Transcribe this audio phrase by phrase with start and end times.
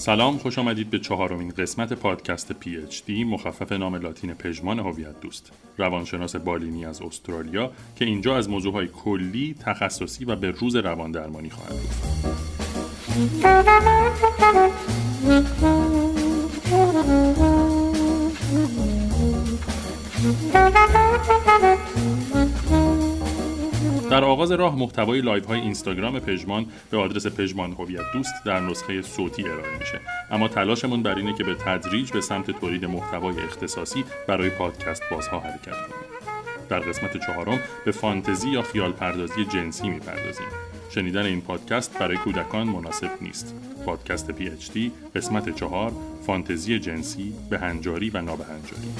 [0.00, 5.52] سلام خوش آمدید به چهارمین قسمت پادکست PHD مخفف نام لاتین پژمان هویت دوست.
[5.78, 11.50] روانشناس بالینی از استرالیا که اینجا از موضوعهای کلی تخصصی و به روز روان درمانی
[11.50, 11.80] خواهد
[24.10, 29.02] در آغاز راه محتوای live های اینستاگرام پژمان به آدرس پژمان هویت دوست در نسخه
[29.02, 30.00] صوتی ارائه میشه.
[30.30, 35.40] اما تلاشمون بر اینه که به تدریج به سمت تولید محتوای اختصاصی برای پادکست بازها
[35.40, 36.32] حرکت کنیم.
[36.68, 40.46] در قسمت چهارم به فانتزی یا خیال پردازی جنسی می‌پردازیم.
[40.90, 43.54] شنیدن این پادکست برای کودکان مناسب نیست.
[43.86, 45.92] پادکست پی اچ دی قسمت چهار
[46.26, 48.90] فانتزی جنسی به هنجاری و نابهنجاری.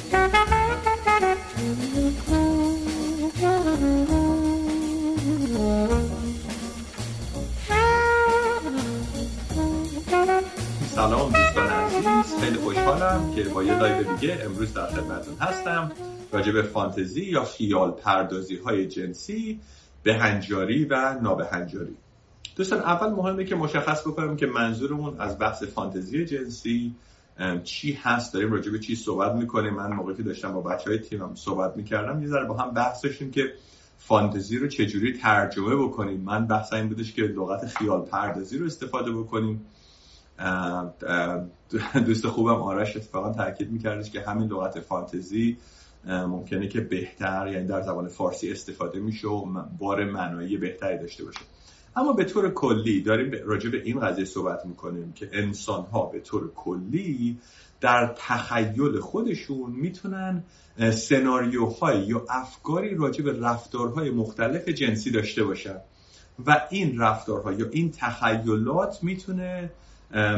[5.21, 5.33] سلام
[11.33, 12.41] دوستان عزیز.
[12.41, 15.93] خیلی خوشحالم که با یه live دیگه امروز در خدمتتون هستم.
[16.33, 19.61] راجع به فانتزی یا خیال پردازی های جنسی
[20.03, 21.97] به هنجاری و نابهنجاری.
[22.57, 26.95] دوستان اول مهمه که مشخص بکنم که منظورمون از بحث فانتزی جنسی
[27.65, 30.99] چی هست؟ داریم راجع به چی صحبت می‌کنیم؟ من موقعی که داشتم با بچه های
[30.99, 33.53] تیمم صحبت می‌کردم یه ذره با هم بحث که
[34.01, 39.13] فانتزی رو چجوری ترجمه بکنیم؟ من بحث این بودش که لغت خیال پردازی رو استفاده
[39.13, 39.67] بکنیم.
[42.07, 45.57] دوست خوبم آرش اتفاقا تاکید میکردش که همین لغت فانتزی
[46.07, 51.41] ممکنه که بهتر یعنی در زبان فارسی استفاده میشه و بار معنایی بهتری داشته باشه.
[51.97, 56.21] اما به طور کلی داریم راجع به این قضیه صحبت می‌کنیم که انسان ها به
[56.21, 57.39] طور کلی
[57.81, 60.45] در تخیل خودشون می‌تونن
[60.91, 65.77] سناریوهای یا افکاری راجع به رفتارهای مختلف جنسی داشته باشن.
[66.47, 69.71] و این رفتارها یا این تخیلات می‌تونه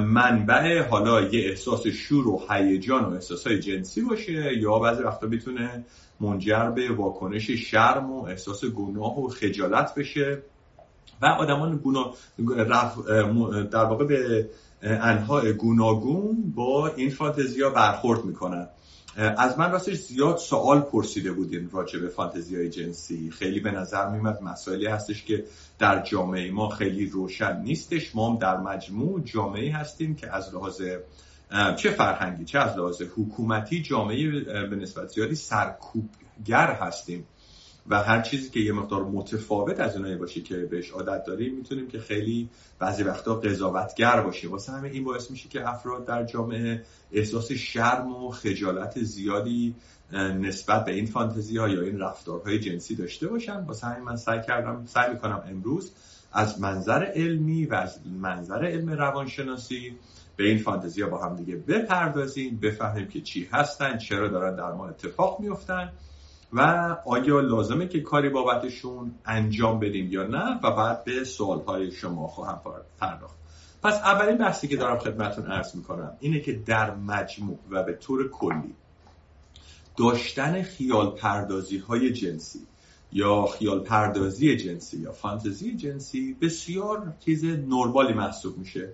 [0.01, 5.85] منبع حالا یه احساس شور و هیجان و احساسهای جنسی باشه یا بعضی وقتا می‌تونه
[6.21, 10.43] منجر به واکنش شرم و احساس گناه و خجالت بشه.
[11.23, 12.17] و آدمان گناه
[13.63, 14.49] در واقع به
[14.83, 18.69] انواع گوناگون با این فانتزیا برخورد می‌کنن.
[19.17, 23.31] از من راستش زیاد سوال پرسیده بودین راجع به فانتزی های جنسی.
[23.31, 25.45] خیلی به نظر میمد مسائلی هستش که
[25.79, 28.17] در جامعه ما خیلی روشن نیستش.
[28.17, 30.83] ما هم در مجموع جامعه هستیم که از لحاظ
[31.77, 37.25] چه فرهنگی چه از لحاظ حکومتی جامعه به نسبت زیادی سرکوبگر هستیم.
[37.89, 41.89] و هر چیزی که یه مقدار متفاوت از اونایی باشه که بهش عادت داریم می‌تونیم
[41.89, 42.49] که خیلی
[42.79, 44.51] بعضی وقتا قضاوتگر باشیم.
[44.51, 46.83] واسه همه این باعث میشه که افراد در جامعه
[47.13, 49.75] احساس شرم و خجالت زیادی
[50.13, 53.65] نسبت به این فانتزی ها یا این رفتارهای جنسی داشته باشن.
[53.65, 55.93] واسه همین من سعی کردم سعی می‌کنم امروز
[56.33, 59.97] از منظر علمی و از منظر علم روانشناسی
[60.37, 64.73] به این فانتزی ها با هم دیگه بپردازیم بفهمیم که چی هستن چرا دارن در
[64.73, 65.93] ما اتفاق میفتن
[66.53, 66.61] و
[67.07, 72.61] آیا لازمه که کاری بابتشون انجام بدیم یا نه؟ و بعد به سوالهای شما خواهم
[73.01, 73.37] پرداخت.
[73.83, 78.31] پس اولین بحثی که دارم خدمتون عرض می‌کنم اینه که در مجموع و به طور
[78.31, 78.75] کلی
[79.97, 82.61] داشتن خیال پردازی های جنسی
[83.13, 88.89] یا خیال پردازی جنسی یا فانتزی جنسی بسیار چیز نرمالی محسوب میشه.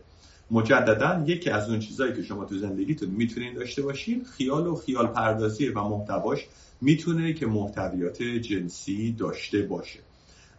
[0.51, 5.07] مجددا یکی از اون چیزهایی که شما تو زندگیتون می‌تونین داشته باشین خیال و خیال
[5.07, 6.47] پردازی و محتواش
[6.81, 9.99] می‌تونه که محتویات جنسی داشته باشه.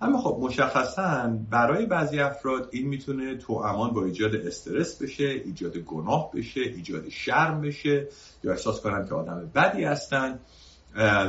[0.01, 5.77] اما خب مشخصا برای بعضی افراد این می‌تونه تو امان با ایجاد استرس بشه ایجاد
[5.77, 8.07] گناه بشه ایجاد شرم بشه
[8.43, 10.39] یا احساس کنن که آدم بدی هستن.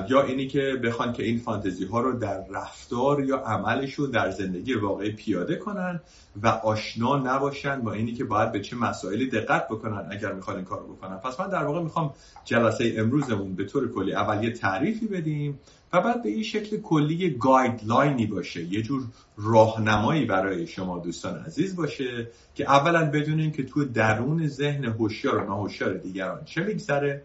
[0.09, 4.75] یا اینی که بخوان که این فانتزی ها رو در رفتار یا عملشون در زندگی
[4.75, 6.01] واقعی پیاده کنن
[6.43, 10.65] و آشنا نباشن با اینی که باید به چه مسائلی دقت بکنن اگر می‌خوان این
[10.65, 11.17] کار بکنن.
[11.17, 15.59] پس من در واقع می‌خوام جلسه امروزمون به طور کلی اول یه تعریفی بدیم
[15.93, 19.03] و بعد به این شکل کلی گایدلاینی باشه یه جور
[19.37, 25.47] راهنمایی برای شما دوستان عزیز باشه که اولا بدونین که تو درون ذهن هوشیار و
[25.47, 27.23] ناهوشیار دیگران چه میگذره.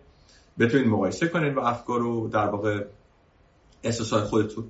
[0.60, 2.84] بتونین مقایسه کنین با افکار رو در واقع
[3.84, 4.66] احساسات خودتون.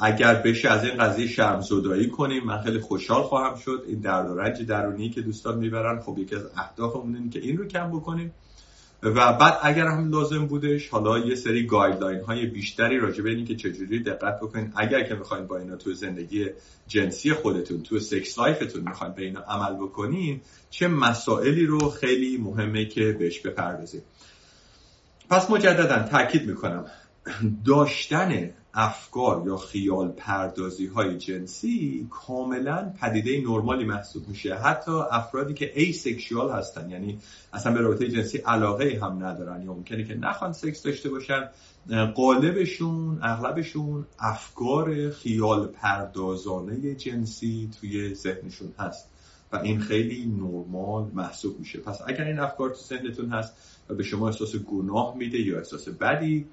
[0.00, 3.84] اگر بشه از این قضیه شرم زدایی کنیم من خیلی خوشحال خواهم شد.
[3.88, 7.58] این درد و رنج درونی که دوستان می‌برن خب یکی از اهدافمون اینه که این
[7.58, 8.32] رو کم بکنیم.
[9.02, 13.44] و بعد اگر هم لازم بودش حالا یه سری guideline های بیشتری راجع به این
[13.44, 14.72] که چجوری دقت بکنین.
[14.76, 16.46] اگر که می‌خواین با اینا تو زندگی
[16.86, 20.40] جنسی خودتون تو sex life تون می‌خواین به اینا عمل بکنین
[20.70, 24.02] چه مسائلی رو خیلی مهمه که بهش بپردازید
[25.32, 26.84] پس مجددا تاکید می‌کنم.
[27.64, 34.54] داشتن افکار یا خیال پردازی های جنسی کاملا پدیده نرمالی محسوب میشه.
[34.54, 37.18] حتی افرادی که ای سکشوال هستن یعنی
[37.52, 41.48] اصلا به رابطه جنسی علاقه هم ندارن یا ممکنه که نخوان سکس داشته باشن
[42.14, 49.11] قالبشون اغلبشون افکار خیال پردازانه جنسی توی ذهنشون هست.
[49.52, 51.80] و این خیلی نرمال محسوب میشه.
[51.80, 53.54] پس اگر این افکار تو ذهنتون هست
[53.88, 56.46] و به شما احساس گناه میده یا احساس بدی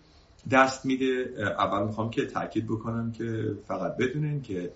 [0.52, 4.72] دست میده اول می‌خوام که تاکید بکنم که فقط بدونین که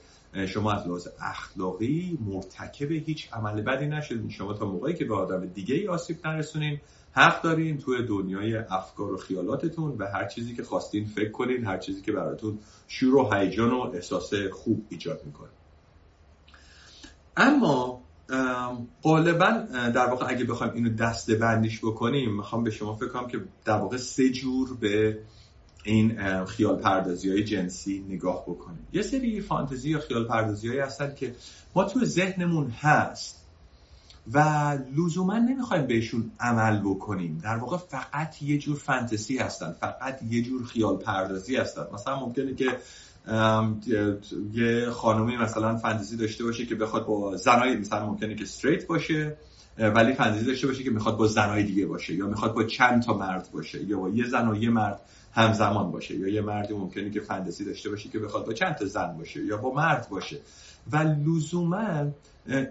[0.48, 4.30] شما از لحاظ اخلاقی مرتکب هیچ عمل بدی نشدین.
[4.30, 6.80] شما تا موقعی که به آدم دیگه ای آسیب نرسونین
[7.12, 11.78] حق دارین توی دنیای افکار و خیالاتتون و هر چیزی که خواستین فکر کنین هر
[11.78, 15.50] چیزی که براتون شور و هیجان و احساس خوب ایجاد می‌کنه.
[17.38, 18.03] اما
[19.04, 23.42] غالبا در واقع اگه بخوایم اینو دسته بندیش بکنیم می‌خوام به شما فکر کنم که
[23.66, 25.20] در واقع سه جور به
[25.84, 28.88] این خیال پردازی های جنسی نگاه بکنیم.
[28.94, 31.36] یه سری فانتزی یا خیال پردازی های هستن که
[31.76, 33.40] ما تو ذهنمون هست
[34.34, 34.40] و
[34.98, 37.42] لزوما نمی‌خوایم بهشون عمل بکنیم.
[37.44, 41.86] در واقع فقط یه جور فانتزی هستن فقط یه جور خیال پردازی هستن.
[41.94, 42.78] مثلا ممکنه که
[44.54, 49.38] یه خانومی مثلا فانتزی داشته باشه که بخواد با زنای مثلا ممکنه که استریت باشه
[49.78, 53.18] ولی فانتزی داشته باشه که می‌خواد با زنای دیگه باشه یا می‌خواد با چند تا
[53.18, 57.10] مرد باشه یا با یه زن و یه مرد همزمان باشه یا یه مردی ممکنه
[57.10, 60.40] که فانتزی داشته باشه که بخواد با چند تا زن باشه یا با مرد باشه.
[60.92, 62.12] و لزوما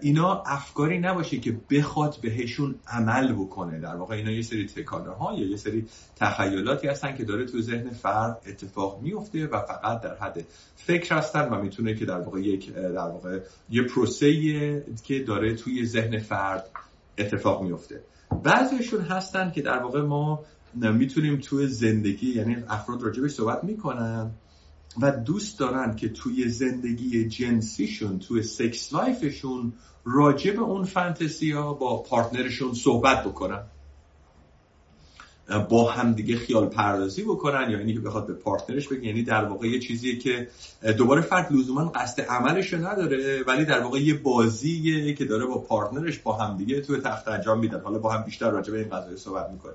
[0.01, 3.79] اینا افکاری نباشه که بخواد بهشون عمل بکنه.
[3.79, 7.61] در واقع اینا یه سری تکانه ها یا یه سری تخیلاتی هستن که داره تو
[7.61, 10.45] ذهن فرد اتفاق میفته و فقط در حد
[10.75, 13.39] فکر هستن و می‌تونه که در واقع یک در واقع
[13.69, 16.69] یه پروسه که داره توی ذهن فرد
[17.17, 18.03] اتفاق میفته
[18.43, 20.39] بعضیشون هستن که در واقع ما
[20.75, 24.31] می‌تونیم توی زندگی یعنی افراد راجبش صحبت می‌کنن
[25.01, 29.73] و دوست دارن که توی زندگی جنسیشون توی sex life شون
[30.05, 33.63] راجب اون فانتزی ها با partner شون صحبت بکنن.
[35.69, 39.05] با همدیگه خیال پردازی بکنن یا اینی که بخواد به partner ش بگه.
[39.05, 40.47] یعنی در واقع یه چیزیه که
[40.97, 46.05] دوباره فرد لزوما قصد عملش نداره ولی در واقع یه بازیه که داره با partner
[46.05, 47.81] ش با همدیگه توی تخت انجام میدن.
[47.81, 49.73] حالا با هم بیشتر راجع به این قضیه صحبت می‌کنه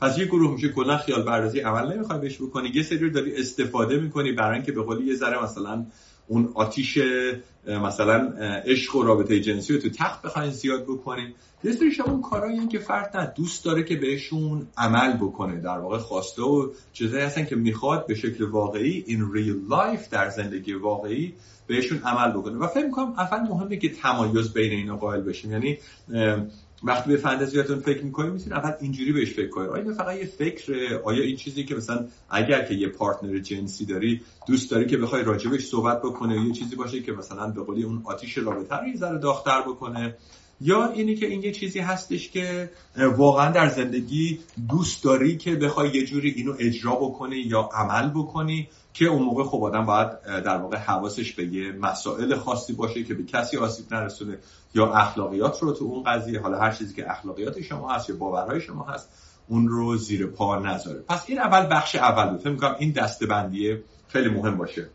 [0.00, 2.70] پس یه گروه میشه کلا خیال پردازی عمل نمی‌خوای بهش بکنی.
[2.74, 5.86] یه سری رو داری استفاده می‌کنی برای اینکه به قولی یه ذره مثلا
[6.26, 6.98] اون آتیش
[7.66, 8.32] مثلا
[8.64, 11.34] عشق و رابطه جنسی رو تو تخت بخواین زیاد بکنین.
[11.64, 15.60] یه سری شما اون کارهایی که فرد نه دوست داره که بهشون عمل بکنه.
[15.60, 20.28] در واقع خواسته و چیزایی هستن که می‌خواد به شکل واقعی in real life در
[20.28, 21.34] زندگی واقعی
[21.66, 22.58] بهشون عمل بکنه.
[22.58, 25.52] و فکر می‌کنم اول مهمه که تمایز بین اینا قائل بشیم.
[25.52, 25.78] یعنی
[26.82, 31.00] وقتی به فانتزیاتون فکر می‌کنید می‌تونید اول اینجوری بهش فکر کنید آیا فقط یه فکره؟
[31.04, 35.22] آیا این چیزی که مثلا اگر که یه پارتنر جنسی داری دوست داری که بخوای
[35.22, 38.96] راجبش صحبت بکنه یه چیزی باشه که مثلا به قولی اون آتیش رابطه رو یه
[38.96, 39.18] ذره
[39.66, 40.14] بکنه؟
[40.60, 42.70] یا اینی که این یه چیزی هستش که
[43.16, 44.38] واقعا در زندگی
[44.68, 49.44] دوست داری که بخوای یه جوری اینو اجرا بکنی یا عمل بکنی که اون موقع
[49.44, 53.94] خب آدم باید در واقع حواسش به یه مسائل خاصی باشه که به کسی آسیب
[53.94, 54.38] نرسونه
[54.74, 56.40] یا اخلاقیات رو تو اون قضیه.
[56.40, 59.08] حالا هر چیزی که اخلاقیات شما هست یا باورهای شما هست
[59.48, 61.00] اون رو زیر پا نذاره.
[61.08, 62.40] پس این اول بخش اول بود.
[62.40, 64.86] فکر می‌کنم این دستبندیه خیلی مهم باشه.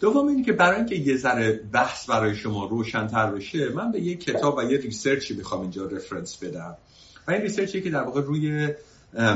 [0.00, 4.16] دوم اینه که برای اینکه یه ذره بحث برای شما روشنتر بشه من به یه
[4.16, 6.76] کتاب و یه ریسرچی می‌خوام اینجا رفرنس بدم.
[7.28, 8.68] و این ریسرچی که در واقع روی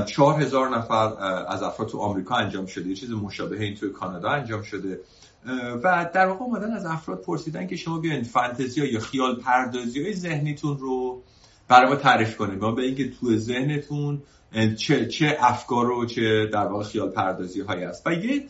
[0.06, 2.88] چهار هزار نفر از افراد تو آمریکا انجام شده.
[2.88, 5.00] یه چیز مشابه این توی کانادا انجام شده.
[5.84, 10.12] و در واقع اومدن از افراد پرسیدن که شما بیاین فانتزی یا خیال پردازی های
[10.12, 11.22] ذهنیتون رو
[11.68, 14.22] برای ما تعریف کنید ما به اینکه تو ذهنتون
[14.78, 18.06] چه چه افکار و چه در واقع خیال پردازی هایی هست.
[18.06, 18.46] و یه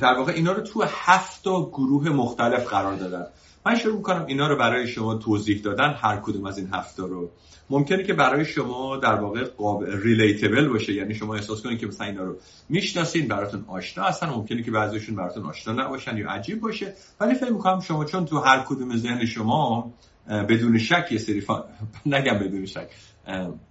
[0.00, 3.26] در واقع اینا رو تو هفت تا گروه مختلف قرار دادن.
[3.66, 7.30] من شروع می‌کنم اینا رو برای شما توضیح دادن هر کدوم از این هفته رو.
[7.70, 12.06] ممکنه که برای شما در واقع قابل ریلیتبل باشه یعنی شما احساس کنید که مثلا
[12.06, 12.36] اینا رو
[12.68, 16.94] می‌شناسین براتون آشنا هستن ممکنه که بعضیشون براتون آشنا نباشن یا عجیب باشه.
[17.20, 19.92] ولی فکر می‌کنم شما چون تو هر کدوم ذهن شما
[20.28, 21.46] بدون شک یه سری.
[22.06, 22.88] نگم بدون شک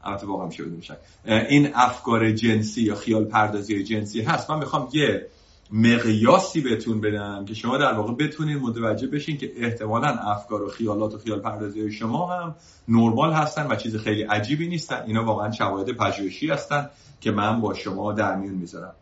[0.04, 0.98] البته واقعا میشه بدون شک.
[1.26, 4.52] این افکار جنسی یا خیال پردازی جنسی هست.
[4.52, 5.28] من می‌خوام یه
[5.72, 11.14] مقیاسی بهتون بدم که شما در واقع بتونید متوجه بشین که احتمالا افکار و خیالات
[11.14, 12.56] و خیال پردازی شما هم
[12.88, 15.04] نرمال هستن و چیز خیلی عجیبی نیستن.
[15.08, 16.90] اینا واقعا شواهد پژوهشی هستن
[17.22, 18.94] که من با شما در میون می‌ذارم.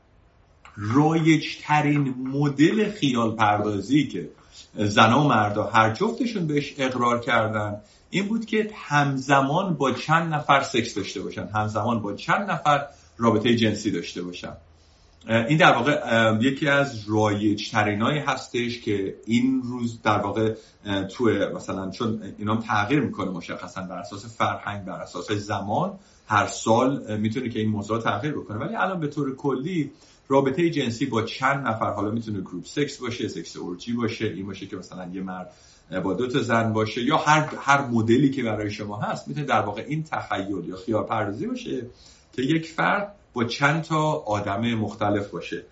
[0.78, 4.30] رایج ترین مدل خیال پردازی که
[4.76, 10.62] زن و مردا هر جفتشون بهش اقرار کردن این بود که همزمان با چند نفر
[10.62, 12.86] سکس داشته باشن همزمان با چند نفر
[13.18, 14.54] رابطه جنسی داشته باشن.
[15.28, 16.02] این در واقع
[16.42, 20.54] یکی از رایج ترینایی هستش که این روز در واقع
[21.12, 21.26] تو
[21.56, 27.50] مثلا چون اینا تغییر می‌کنه مشخصا بر اساس فرهنگ بر اساس زمان هر سال می‌تونه
[27.50, 28.58] که این موضوع تغییر بکنه.
[28.58, 29.92] ولی الان به طور کلی
[30.28, 34.66] رابطه جنسی با چند نفر حالا می‌تونه گروپ سکس باشه سکس اورجی باشه این باشه
[34.66, 35.54] که مثلا یه مرد
[36.04, 39.62] با دو تا زن باشه یا هر هر مدلی که برای شما هست می‌تونه در
[39.62, 41.86] واقع این تخیل یا خیال پردازی باشه
[42.34, 45.64] که یک فرد با چند تا آدم مختلف باشه.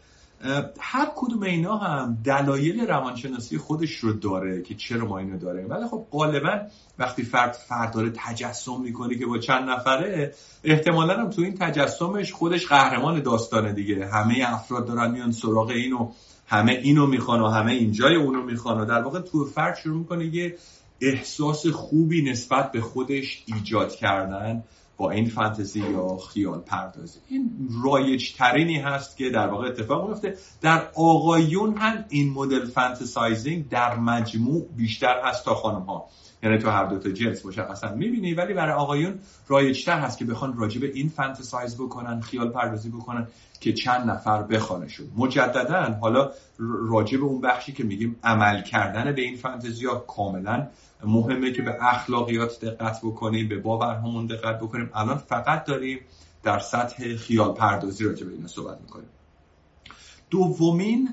[0.79, 5.69] هر کدوم اینا هم دلایل روانشناسی خودش رو داره که چرا ما اینو داریم.
[5.69, 6.59] ولی خب غالبا
[6.99, 12.33] وقتی فرد فرد داره تجسم می‌کنه که با چند نفره احتمالا هم تو این تجسمش
[12.33, 14.05] خودش قهرمان داستانه دیگه.
[14.05, 16.11] همه افراد دارن میان سراغ اینو
[16.47, 20.25] همه اینو می‌خوان و همه اینجای اونو می‌خوان و در واقع تو فرد شروع می‌کنه
[20.25, 20.55] یه
[21.01, 24.63] احساس خوبی نسبت به خودش ایجاد کردن.
[25.01, 27.20] با این فانتزی یا خیال پردازی.
[27.27, 30.38] این رایج ترینی هست که در واقع اتفاق میفته.
[30.62, 36.10] در آقایون هم این مدل fantasizing در مجموع بیشتر هست تا خانم ها
[36.43, 38.33] یعنی تو هر دو تا جنس مشخصا می‌بینی.
[38.33, 43.27] ولی برای آقایون رایجتر هست که بخوان راجع به این فانتزایز بکنن خیال پردازی بکنن
[43.60, 45.07] که چند نفر بخوانشون.
[45.17, 46.31] مجددا حالا
[46.89, 50.67] راجع به اون بخشی که میگیم عمل کردن به این فانتزیا کاملا
[51.05, 54.89] مهمه که به اخلاقیات دقت بکنیم به باورهامون دقت بکنیم.
[54.93, 56.00] الان فقط داریم
[56.43, 59.10] در سطح خیال پردازی راجع به اینا صحبت می‌کنیم.
[60.29, 61.10] دومین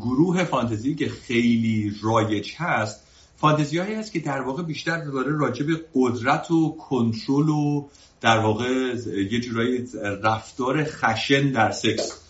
[0.00, 3.05] گروه فانتزی که خیلی رایج هست
[3.36, 7.88] فانتزی هایی هست که در واقع بیشتر داره راجع به قدرت و کنترل و
[8.20, 8.94] در واقع
[9.30, 9.88] یه جورایی
[10.22, 12.20] رفتار خشن در سکس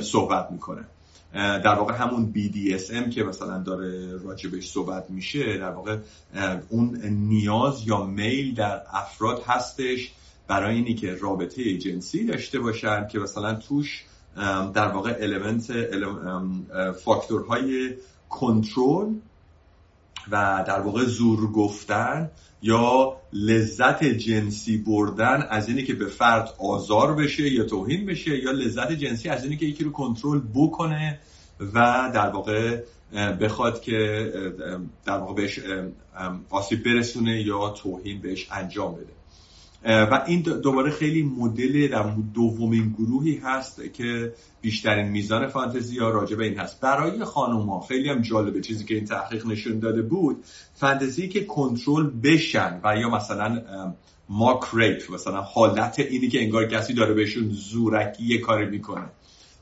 [0.00, 0.84] صحبت می‌کنه.
[1.34, 5.98] در واقع همون BDSM که مثلا داره راجبش صحبت میشه در واقع
[6.68, 10.12] اون نیاز یا میل در افراد هستش
[10.48, 14.04] برای اینی که رابطه جنسی داشته باشن که مثلا توش
[14.74, 15.72] در واقع المنت
[17.04, 17.94] فاکتورهای
[18.28, 19.14] کنترل
[20.30, 22.30] و در واقع زور گفتن
[22.62, 28.50] یا لذت جنسی بردن از اینی که به فرد آزار بشه یا توهین بشه یا
[28.50, 31.18] لذت جنسی از اینی که یکی رو کنترل بکنه
[31.74, 32.82] و در واقع
[33.40, 34.32] بخواد که
[35.04, 35.60] در واقع بهش
[36.50, 39.17] آسیب برسونه یا توهین بهش انجام بده.
[39.84, 46.36] و این دوباره خیلی مدل در دومین گروهی هست که بیشترین میزان فانتزی ها راجع
[46.36, 46.80] به این هست.
[46.80, 50.44] برای خانوم ها خیلی هم جالبه چیزی که این تحقیق نشون داده بود.
[50.74, 53.62] فانتزی که کنترل بشن و یا مثلا
[54.28, 59.06] mock rape مثلا حالت اینی که انگار کسی داره بهشون زورکی یه کاری می‌کنه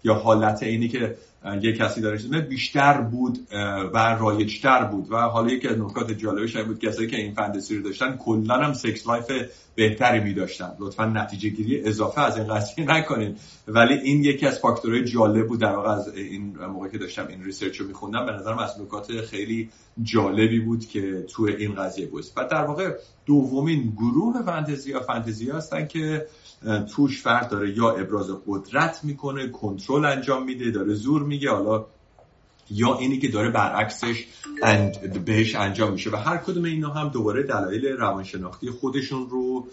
[0.05, 1.17] یا حالت اینی که
[1.63, 3.39] یه کسی داره بیشتر بود
[3.95, 5.13] و رایجتر بود.
[5.13, 8.55] و حالا یکی از نکات جالبش این بود کسایی که این فندسی رو داشتن کلا
[8.55, 9.31] هم sex life
[9.75, 13.39] بهتری می داشتن لطفا نتیجه گیری اضافه از این قضیه نکنید
[13.69, 17.45] ولی این یکی از فاکتورهای جالب بود در واقع از این موقع که داشتم این
[17.45, 18.27] research رو میخوندم.
[18.27, 19.71] به نظرم از نکات خیلی
[20.03, 22.95] جالبی بود که تو این قضیه بود و در واقع
[23.27, 26.27] دومین گروه فانتزی ها فانتزی هستن که
[26.95, 31.87] توش فرد داره یا ابراز قدرت می‌کنه کنترل انجام میده داره زور میگه حالا
[32.71, 34.27] یا اینی که داره برعکسش
[35.25, 36.11] بهش انجام میشه.
[36.11, 39.67] و هر کدوم اینا هم دوباره دلایل روانشناختی خودشون رو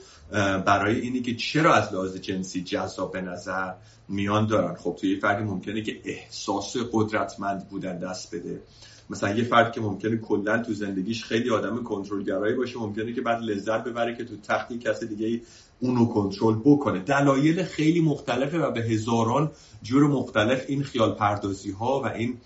[0.65, 3.73] برای اینی که چرا از لحاظ جنسی جذاب به نظر
[4.09, 4.75] میان دارن.
[4.75, 8.61] خب توی فردی ممکنه که احساس قدرتمند بودن دست بده.
[9.09, 13.41] مثلا یه فرد که ممکنه کلا تو زندگیش خیلی آدم کنترلگرایی باشه ممکنه که بعد
[13.41, 15.41] لذت ببره که تو تختی کسی دیگه
[15.79, 16.99] اونو کنترل بکنه.
[16.99, 19.51] دلایل خیلی مختلفه و به هزاران
[19.83, 22.37] جور مختلف این خیال پردازی ها و این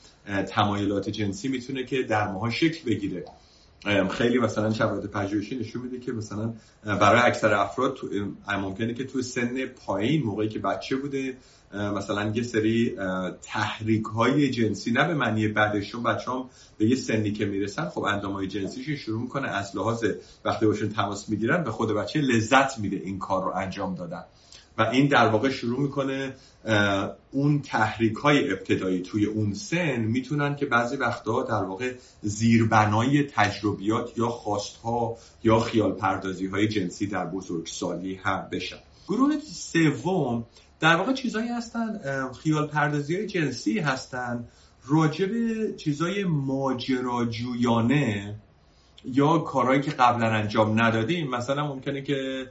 [0.48, 3.26] تمایلات جنسی می‌تونه که در ماها شکل بگیره.
[4.12, 6.54] خیلی مثلا شواهد پژوهشی نشون میده که مثلا
[6.84, 8.08] برای اکثر افراد تو
[8.48, 11.38] ممکنه که تو سن پایین موقعی که بچه بوده
[11.74, 12.96] مثلا یه سری
[13.42, 18.04] تحریک های جنسی نه به معنی بعدشون بچه هم به یه سنی که می‌رسن خب
[18.04, 20.06] اندام های جنسیشون شروع می‌کنه از لحاظ
[20.46, 24.24] وقتی باشون تماس می‌گیرن به خود بچه لذت میده این کار رو انجام دادن.
[24.78, 26.34] و این در واقع شروع می‌کنه
[27.32, 34.18] اون تحریک های ابتدایی توی اون سن می‌تونن که بعضی وقتا در واقع زیربنای تجربیات
[34.18, 38.80] یا خواستها یا خیال پردازی های جنسی در بزرگسالی هم بشن.
[39.08, 40.46] گروه سوم
[40.80, 42.00] در واقع چیزهایی هستن
[42.44, 44.48] خیال پردازی های جنسی هستن.
[44.88, 45.32] راجب
[45.76, 48.36] چیزای ماجراجویانه
[49.06, 52.48] یا کارهایی که قبلا انجام ندادیم مثلا ممکنه که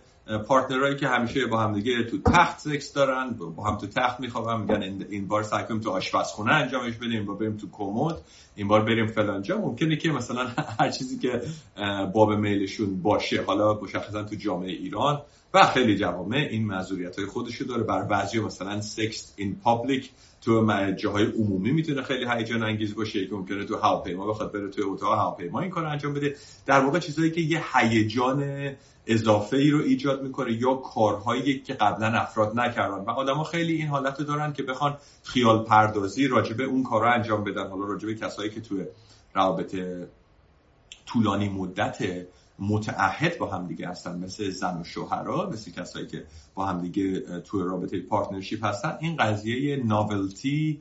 [0.48, 4.60] پارتنرهایی که همیشه با هم دیگه تو تخت سکس دارن با هم تو تخت میخوابن
[4.60, 8.16] میگن این بار سعی کنیم تو آشپزخونه انجامش بدیم یا بریم تو کمد
[8.56, 9.58] این بار بریم فلان جا.
[9.58, 10.46] ممکنه که مثلا
[10.80, 11.42] هر چیزی که
[12.12, 15.22] باب میلشون باشه حالا مشخصا تو جامعه ایران
[15.54, 17.82] و خیلی جوامع این معذوریت های خودشو داره.
[17.82, 20.10] برا بعضی مثلا سکس in public
[20.40, 20.66] تو
[20.96, 23.26] جاهای عمومی می‌تونه خیلی هیجان انگیز باشه.
[23.26, 26.36] که ممکنه تو هواپیما بخواد بره توی اتاق هواپیما این کار انجام بده.
[26.66, 28.70] در واقع چیزایی که یه هیجان
[29.06, 33.04] اضافه ای رو ایجاد می‌کنه یا کارهایی که قبلا افراد نکردن.
[33.04, 37.68] و آدما خیلی این حالت دارن که بخوان خیال پردازی راجبه اون کارها انجام بدن.
[37.68, 38.84] حالا راجبه کسایی که توی
[39.34, 39.76] روابط
[41.06, 41.98] طولانی مدت
[42.58, 47.20] متعهد با هم دیگه هستن مثل زن و شوهرها مثل کسایی که با هم دیگه
[47.40, 50.80] توی رابطه پارتنرشیپ هستن این قضیه ناولتی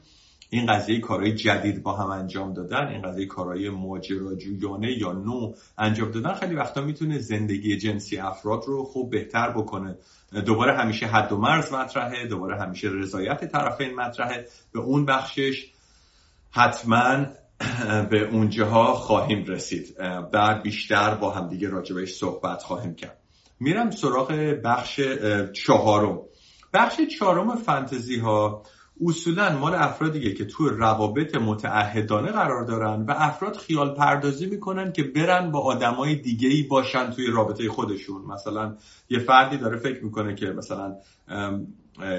[0.55, 6.11] این قضیه کارهای جدید با هم انجام دادن این قضیه کارهای ماجراجویانه یا نو انجام
[6.11, 9.97] دادن خیلی وقتا می‌تونه زندگی جنسی افراد رو خوب بهتر بکنه.
[10.45, 14.45] دوباره همیشه حد و مرز مطرحه دوباره همیشه رضایت طرفین مطرحه.
[14.71, 15.71] به اون بخشش
[16.51, 17.25] حتما
[18.09, 19.97] به اونجاها خواهیم رسید.
[20.31, 23.17] بعد بیشتر با هم دیگه راجبش صحبت خواهیم کرد.
[23.59, 24.31] میرم سراغ
[24.63, 25.01] بخش
[25.53, 26.19] چهارم.
[26.73, 28.63] بخش چهارم فانتزی ها
[29.01, 35.03] اصولا مال افرادیه که تو روابط متعهدانه قرار دارن و افراد خیال پردازی می‌کنن که
[35.03, 38.21] برن با آدمای دیگه ای باشن توی رابطه خودشون.
[38.25, 38.75] مثلا
[39.09, 40.95] یه فردی داره فکر می‌کنه که مثلا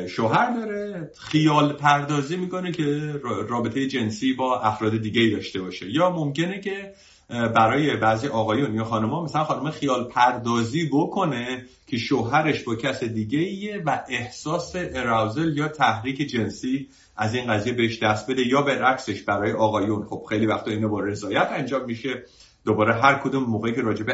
[0.08, 3.14] شوهر داره خیال پردازی می‌کنه که
[3.48, 5.90] رابطه جنسی با افراد دیگه ای داشته باشه.
[5.90, 6.92] یا ممکنه که
[7.28, 13.38] برای بعضی آقایون یا خانمها مثلا خانم خیال پردازی بکنه که شوهرش با کس دیگه
[13.38, 19.22] ایه و احساس اراوزل یا تحریک جنسی از این قضیه بهش دست بده یا برعکسش
[19.22, 20.06] برای آقایون.
[20.06, 22.24] خب خیلی وقتا اینو با رضایت انجام میشه.
[22.64, 24.04] دوباره هر کدوم موقعی که راجع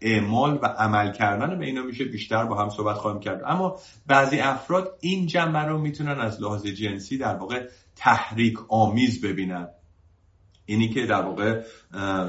[0.00, 3.42] اعمال و عمل کردن به اینا میشه بیشتر با هم صحبت خواهیم کرد.
[3.46, 9.68] اما بعضی افراد این جنبه رو می‌تونن از لحاظ جنسی در واقع تحریک آمیز ببینن.
[10.72, 11.60] اینی که در واقع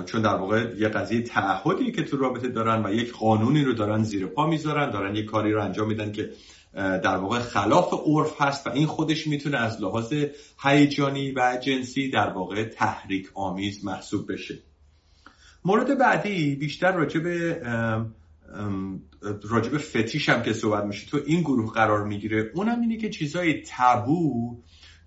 [0.06, 4.04] چون در واقع یه قضیه تعهدی که تو رابطه دارن و یک قانونی رو دارن
[4.04, 6.30] زیر پا می‌ذارن دارن یک کاری رو انجام میدن که
[6.76, 10.14] در واقع خلاف عرف هست و این خودش می‌تونه از لحاظ
[10.64, 14.60] هیجانی و جنسی در واقع تحریک آمیز محسوب بشه.
[15.66, 17.62] مورد بعدی بیشتر راجع به
[19.44, 23.64] راجب فتیش هم که صحبت میشه تو این گروه قرار می‌گیره اونم اینه که چیزای
[23.68, 24.58] تبو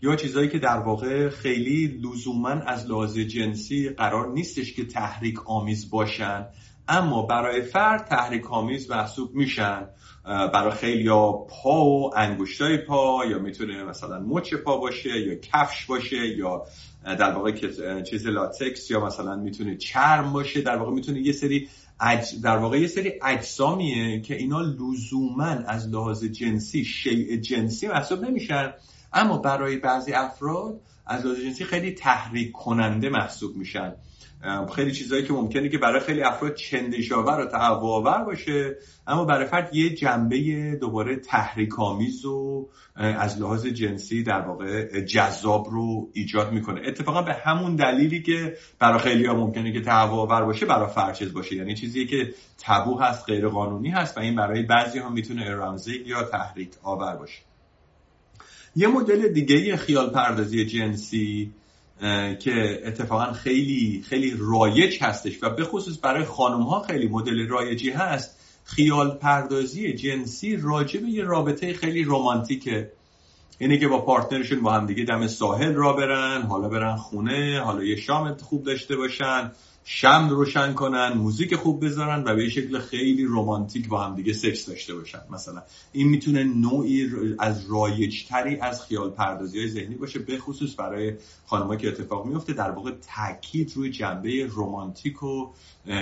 [0.02, 5.90] یا چیزایی که در واقع خیلی لزوما از لحاظ جنسی قرار نیستش که تحریک آمیز
[5.90, 6.46] باشن
[6.88, 9.88] اما برای فرد تحریک آمیز محسوب میشن.
[10.24, 15.86] برای خیلی یا پا و انگشتای پا یا می‌تونه مثلا مچ پا باشه یا کفش
[15.86, 16.64] باشه یا
[17.04, 17.52] در واقع
[18.02, 20.60] چیز لاتکس یا مثلا می‌تونه چرم باشه.
[20.60, 21.68] در واقع می‌تونه یه سری
[22.42, 28.72] در واقع یه سری اجسامیه که اینا لزوما از لحاظ جنسی شیء جنسی محسوب نمیشن.
[29.16, 33.92] اما برای بعضی افراد از جنسی خیلی تحریک کننده محسوب میشن.
[34.74, 38.76] خیلی چیزهایی که ممکنه که برای خیلی افراد چندشاور و تهوعآور باشه
[39.06, 45.66] اما برای فرد یه جنبه دوباره تحریک آمیز و از لحاظ جنسی در واقع جذاب
[45.70, 46.80] رو ایجاد می‌کنه.
[46.86, 51.56] اتفاقا به همون دلیلی که برای خیلی ها ممکنه که تهوعآور باشه برای فرچز باشه.
[51.56, 56.06] یعنی چیزی که تبو هست غیر قانونی هست و این برای بعضی ها می‌تونه ارانزیگ
[56.06, 57.45] یا تحریک آور باشه.
[58.76, 61.52] یه مدل دیگه خیال پردازی جنسی
[62.38, 67.90] که اتفاقا خیلی خیلی رایج هستش و به خصوص برای خانم ها خیلی مدل رایجی
[67.90, 68.38] هست.
[68.64, 72.92] خیال پردازی جنسی راجع به یه رابطه خیلی رومانتیکه
[73.58, 77.84] اینه که با پارتنرشون با هم دیگه دم ساحل را برن حالا برن خونه حالا
[77.84, 79.52] یه شام خوب داشته باشن.
[79.88, 84.66] شم روشن کنن موزیک خوب بذارن و به شکل خیلی رومانتیک با هم دیگه سکس
[84.66, 85.18] داشته باشن.
[85.30, 91.14] مثلا این می‌تونه نوعی از رایجتری از خیال پردازی های ذهنی باشه به خصوص برای
[91.46, 95.52] خانمها که اتفاق میفته در واقع تاکید روی جنبه رومانتیک و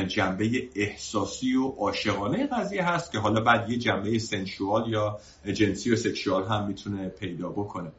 [0.09, 5.19] جنبه احساسی و عاشقانه قضیه هست که حالا بعد یه جنبه سنشوال یا
[5.53, 7.93] جنسی و سکشوال هم می‌تونه پیدا بکنه.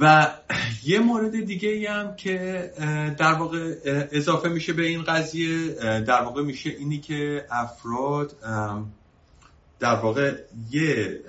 [0.00, 0.34] و
[0.84, 2.70] یه مورد دیگه ای هم که
[3.18, 3.74] در واقع
[4.12, 5.68] اضافه میشه به این قضیه
[6.00, 8.36] در واقع میشه اینی که افراد
[9.80, 10.34] در واقع
[10.70, 11.20] یه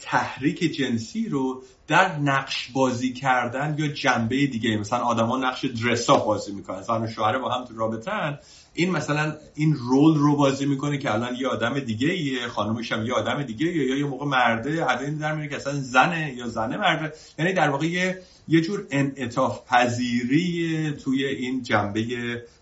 [0.00, 6.52] تحریک جنسی رو در نقش بازی کردن یا جنبه دیگه مثلا آدما نقش درسا بازی
[6.52, 6.82] می‌کنن.
[6.82, 8.38] زن و شوهر با هم تو رابطن
[8.74, 13.06] این مثلا این رول رو بازی می‌کنه که الان یه آدم دیگه یه خانومش هم
[13.06, 16.76] یه آدم دیگه یا یه موقع مرده عدد در میره که اصلا زنه یا زنه
[16.76, 17.12] مرده.
[17.38, 22.04] یعنی در واقع یه یه جور انعطاف پذیری توی این جنبه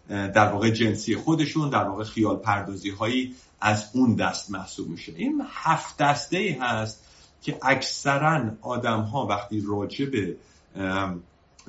[0.08, 5.12] در واقع جنسی خودشون در واقع خیال پردازی هایی از اون دست محسوب میشه.
[5.16, 7.04] این هفت دسته ای هست
[7.42, 10.36] که اکثرا آدم ها وقتی راجع به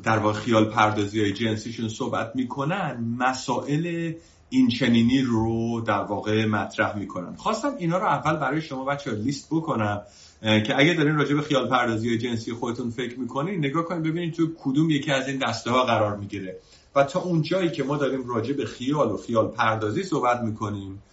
[0.03, 4.13] در واقع خیال پردازی های جنسیشون صحبت می‌کنن مسائل
[4.49, 7.35] این چنینی رو در واقع مطرح می‌کنن.
[7.35, 10.01] خواستم اینا رو اول برای شما بچه لیست بکنم
[10.41, 14.47] که اگه دارین راجع به خیال پردازی جنسی خودتون فکر می‌کنین نگاه کنید ببینید تو
[14.59, 16.59] کدوم یکی از این دسته ها قرار می‌گیره.
[16.95, 21.03] و تا اون جایی که ما داریم راجع به خیال و خیال پردازی صحبت می‌کنیم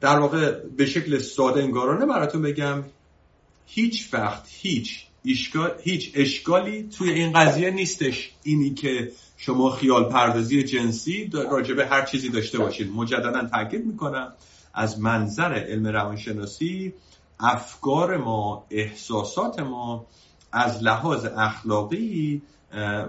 [0.00, 2.84] در واقع به شکل ساده انگارانه براتون بگم
[3.66, 8.30] هیچ وقت هیچ اشکال، هیچ اشکالی توی این قضیه نیستش.
[8.42, 14.32] اینی که شما خیال پردازی جنسی راجع به هر چیزی داشته باشید مجددا تاکید می‌کنم
[14.74, 16.92] از منظر علم روانشناسی
[17.40, 20.06] افکار ما احساسات ما
[20.52, 22.42] از لحاظ اخلاقی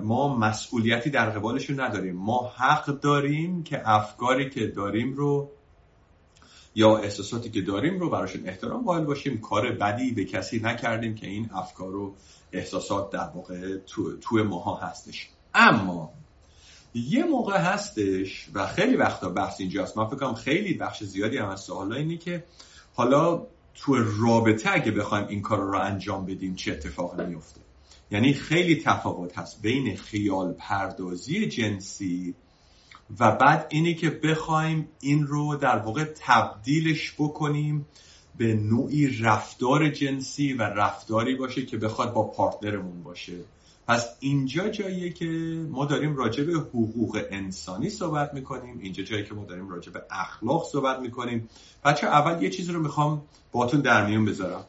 [0.04, 2.16] ما مسئولیتی در قبالشون نداریم.
[2.16, 5.50] ما حق داریم که افکاری که داریم رو
[6.76, 9.42] یا احساساتی که داریم رو براشون احترام قائل باشیم.
[9.42, 12.16] کار بدی به کسی نکردیم که این افکار و
[12.52, 15.30] احساسات در واقع تو, تو ماها هستش.
[15.54, 16.14] اما
[16.94, 19.98] یه موقع هستش و خیلی وقتا بحث اینجاست.
[19.98, 22.44] من فکر کنم خیلی بخش زیادی هم از سوالا اینه که
[22.94, 27.62] حالا تو رابطه اگه بخوایم این کار رو انجام بدیم چه اتفاقی میفته
[28.12, 32.36] یعنی خیلی تفاوت هست بین خیال پردازی جنسی
[33.20, 37.86] و بعد اینی که بخوایم این رو در واقع تبدیلش بکنیم
[38.38, 43.34] به نوعی رفتار جنسی و رفتاری باشه که بخواد با پارتنرمون باشه.
[43.88, 45.26] پس اینجا جاییه که
[45.70, 48.80] ما داریم راجع به حقوق انسانی صحبت می‌کنیم.
[48.80, 51.50] اینجا جایی که ما داریم راجع به اخلاق صحبت می‌کنیم.
[51.86, 53.22] بچه اول یه چیزی رو می‌خوام
[53.52, 54.66] باتون در میون بذارم.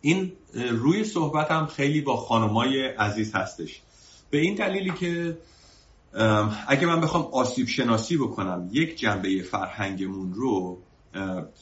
[0.00, 3.80] این روی صحبت هم خیلی با خانمای عزیز هستش.
[4.30, 5.38] به این دلیلی که
[6.68, 10.78] اگه من بخوام آسیب شناسی بکنم یک جنبه فرهنگمون رو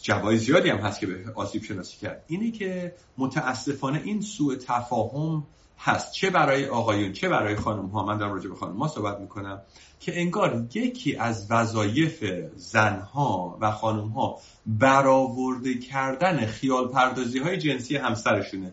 [0.03, 2.25] جوای زیادی هم هست که به آسیب شناسی کرد.
[2.27, 5.47] اینه که متاسفانه این سوء تفاهم
[5.79, 6.13] هست.
[6.13, 8.05] چه برای آقایون چه برای خانم ها.
[8.05, 9.63] من در راجع به خانم ها صحبت می‌کنم
[10.01, 12.25] که انگار یکی از وظایف
[12.57, 18.73] زنها و خانم ها برآورده کردن خیال پردازی های جنسی همسرشونه.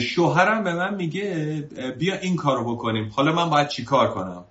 [0.00, 1.60] شوهرم به من میگه
[1.98, 3.10] بیا این کارو بکنیم.
[3.14, 4.44] حالا من باید چی کار کنم؟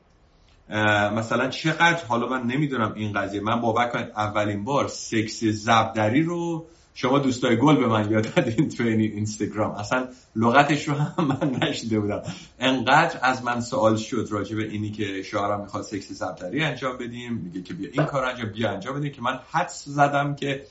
[1.15, 3.41] مثلا چقدر حالا من نمی‌دونم این قضیه.
[3.41, 8.69] من باور کنید اولین بار سکس زبدری رو شما دوستای گل به من یاد دادین
[8.69, 9.71] تو این اینستاگرام.
[9.71, 12.21] اصلا لغتش رو هم من نشده بودم.
[12.59, 17.33] انقدر از من سوال شد راجع به اینی که شوهرم می‌خواد سکس زبدری انجام بدیم.
[17.33, 20.63] میگه که بیا این کار انجام بیا انجام بدیم که من حدس زدم که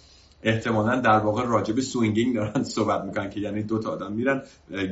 [0.43, 4.43] احتمالا در واقع راجع به swinging دارن صحبت می‌کنن که یعنی دو تا آدم میرن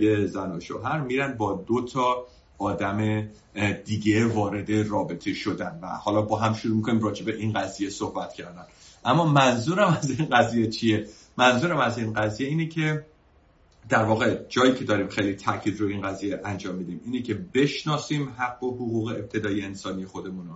[0.01, 2.27] یه زن و شوهر میرن با دو تا
[2.59, 3.29] آدم
[3.85, 8.35] دیگه وارد رابطه شدن و حالا با هم شروع می‌کنیم راجع به این قضیه صحبت
[8.35, 8.65] کردن.
[9.05, 13.07] اما منظورم از این قضیه چیه؟ منظورم از این قضیه اینه که
[13.89, 18.35] در واقع جایی که داریم خیلی تاکید رو این قضیه انجام میدیم اینه که بشناسیم
[18.39, 20.55] حق و حقوق ابتدایی انسانی خودمون رو.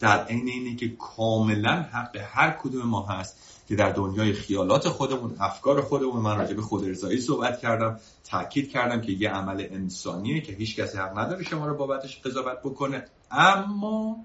[0.00, 5.36] در عین اینه که کاملا حق هر کدوم ما هست که در دنیای خیالات خودمون
[5.40, 10.40] افکار خودمون من راجع به خود رضایی صحبت کردم تاکید کردم که یه عمل انسانیه
[10.40, 13.04] که هیچ کسی حق نداره شما رو بابتش قضاوت بکنه.
[13.30, 14.16] اما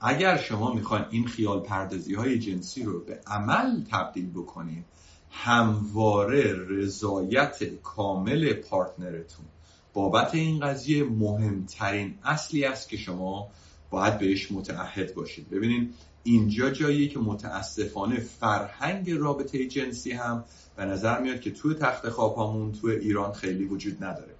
[0.00, 4.84] اگر شما می‌خواین این خیال پردازی های جنسی رو به عمل تبدیل بکنید
[5.30, 9.46] همواره رضایت کامل پارتنرتون
[9.94, 13.48] بابت این قضیه مهمترین اصلی است که شما
[13.90, 15.50] باید بهش متعهد باشید.
[15.50, 20.44] ببینید اینجا جاییه که متاسفانه فرهنگ رابطه جنسی هم
[20.76, 24.34] به نظر میاد که توی تخت خوابامون توی ایران خیلی وجود نداره.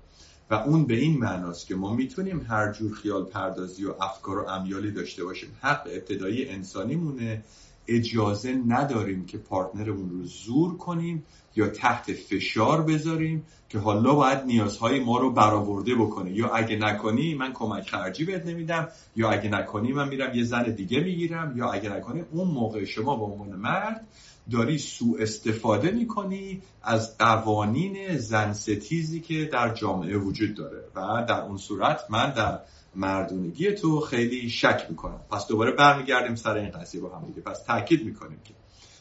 [0.50, 4.48] و اون به این معناست که ما می‌تونیم هر جور خیال پردازی و افکار و
[4.48, 5.56] امیالی داشته باشیم.
[5.60, 7.44] حق ابتدایی انسانی مونه
[7.88, 11.24] اجازه نداریم که پارتنرمون رو زور کنیم
[11.56, 16.32] یا تحت فشار بذاریم که حالا باید نیازهای ما رو برآورده بکنه.
[16.32, 20.62] یا اگه نکنی من کمک خرجی بهت نمیدم یا اگه نکنی من میرم یه زن
[20.62, 24.06] دیگه می‌گیرم یا اگه نکنی اون موقع شما به عنوان مرد
[24.50, 30.84] داری سوء استفاده می‌کنی از قوانین زن ستیزی که در جامعه وجود داره.
[30.94, 32.60] و در اون صورت من در
[32.98, 35.20] مردونگی تو خیلی شک می‌کنم.
[35.30, 37.40] پس دوباره برمیگردیم سر این قضیه با هم دیگه.
[37.40, 38.54] پس تاکید می‌کنیم که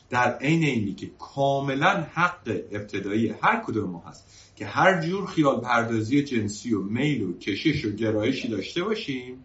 [0.10, 4.24] در عین اینی که کاملا حق ابتدایی هر کدوم ما هست
[4.56, 9.44] که هر جور خیال پردازی جنسی و میل و کشش و گرایشی داشته باشیم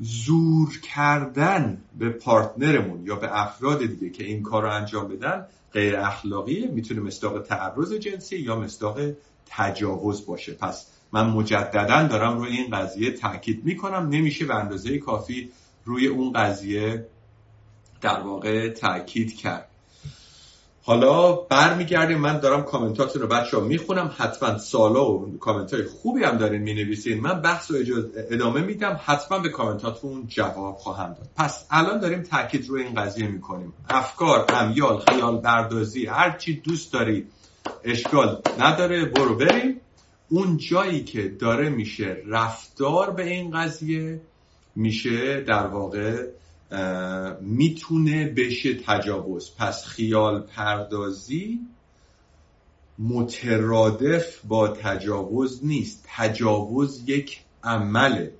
[0.00, 5.96] زور کردن به پارتنرمون یا به افراد دیگه که این کار رو انجام بدن غیر
[5.96, 6.66] اخلاقیه.
[6.66, 9.00] می‌تونه مصداق تعرض جنسی یا مصداق
[9.46, 10.52] تجاوز باشه.
[10.52, 14.08] پس من مجددا دارم روی این قضیه تاکید می‌کنم.
[14.08, 15.50] نمیشه به اندازه کافی
[15.84, 17.06] روی اون قضیه
[18.00, 19.68] در واقع تاکید کرد.
[20.82, 22.18] حالا برمیگردیم.
[22.18, 24.14] من دارم کامنتاتون رو بچه ها می‌خونم.
[24.18, 27.20] حتما سوالا و کامنت های خوبی هم دارین می‌نویسین.
[27.20, 27.76] من بحث رو
[28.30, 29.00] ادامه میدم.
[29.04, 31.28] حتما به کامنتاتون جواب خواهم داد.
[31.36, 33.72] پس الان داریم تاکید روی این قضیه می‌کنیم.
[33.88, 37.26] افکار امیال خیال بردازی هر چی دوست داری
[37.84, 39.80] اشکال نداره برو بریم.
[40.30, 44.20] اون جایی که داره میشه رفتار به این قضیه
[44.76, 46.26] میشه در واقع
[47.40, 49.50] می‌تونه بشه تجاوز.
[49.58, 51.60] پس خیال پردازی
[52.98, 56.04] مترادف با تجاوز نیست.
[56.16, 58.34] تجاوز یک عمله.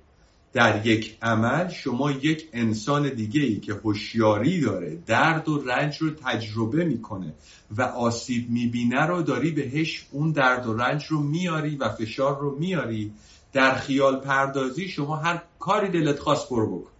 [0.53, 6.09] در یک عمل شما یک انسان دیگه ای که هوشیاری داره درد و رنج رو
[6.09, 7.33] تجربه می‌کنه
[7.77, 12.59] و آسیب می‌بینه رو داری بهش اون درد و رنج رو میاری و فشار رو
[12.59, 13.11] میاری.
[13.53, 16.91] در خیال پردازی شما هر کاری دلت خواست برو بکن.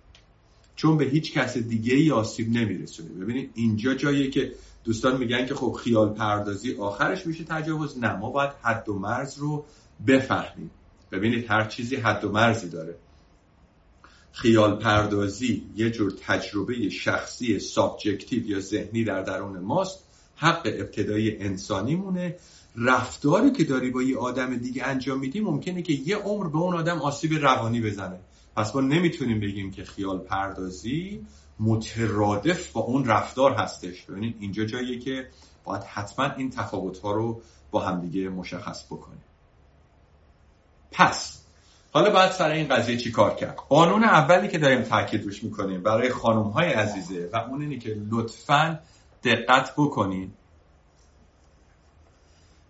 [0.76, 3.10] چون به هیچ کس دیگه ای آسیب نمیرسونه.
[3.10, 4.52] ببینید اینجا جاییه که
[4.84, 8.00] دوستان میگن که خب خیال پردازی آخرش میشه تجاوز.
[8.00, 9.66] نه ما باید حد و مرز رو
[10.08, 10.72] بفهمیم.
[11.12, 12.96] ببینید هر چیزی حد و مرزی داره.
[14.32, 20.06] خیال پردازی یه جور تجربه شخصی subjective یا ذهنی در درون ماست.
[20.36, 22.36] حق ابتدایی انسانی مونه
[22.76, 26.76] رفتاری که داری با یه آدم دیگه انجام میدی ممکنه که یه عمر به اون
[26.76, 28.20] آدم آسیب روانی بزنه.
[28.56, 31.26] پس ما نمی‌تونیم بگیم که خیال پردازی
[31.60, 34.04] مترادف با اون رفتار هستش.
[34.04, 35.28] ببینید اینجا جاییه که
[35.64, 39.24] باید حتما این تفاوت ها رو با همدیگه مشخص بکنیم.
[40.92, 41.39] پس
[41.92, 45.84] حالا باید سر این قضیه چی کار کرد؟ قانون اولی که داریم تاکید روش می‌کنیم
[45.84, 48.80] برای خانم های عزیزه و اون اینه که لطفا
[49.24, 50.34] دقت بکنید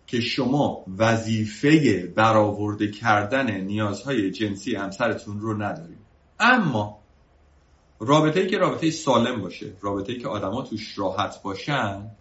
[0.07, 5.99] که شما وظیفه برآورده کردن نیازهای جنسی همسرتون رو ندارید.
[6.39, 6.99] اما
[7.99, 12.11] رابطه ای که رابطه سالم باشه رابطه ای که آدما توش راحت باشن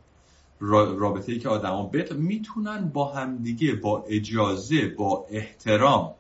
[0.60, 6.14] رابطه ای که آدما بت می‌تونن با همدیگه با اجازه با احترام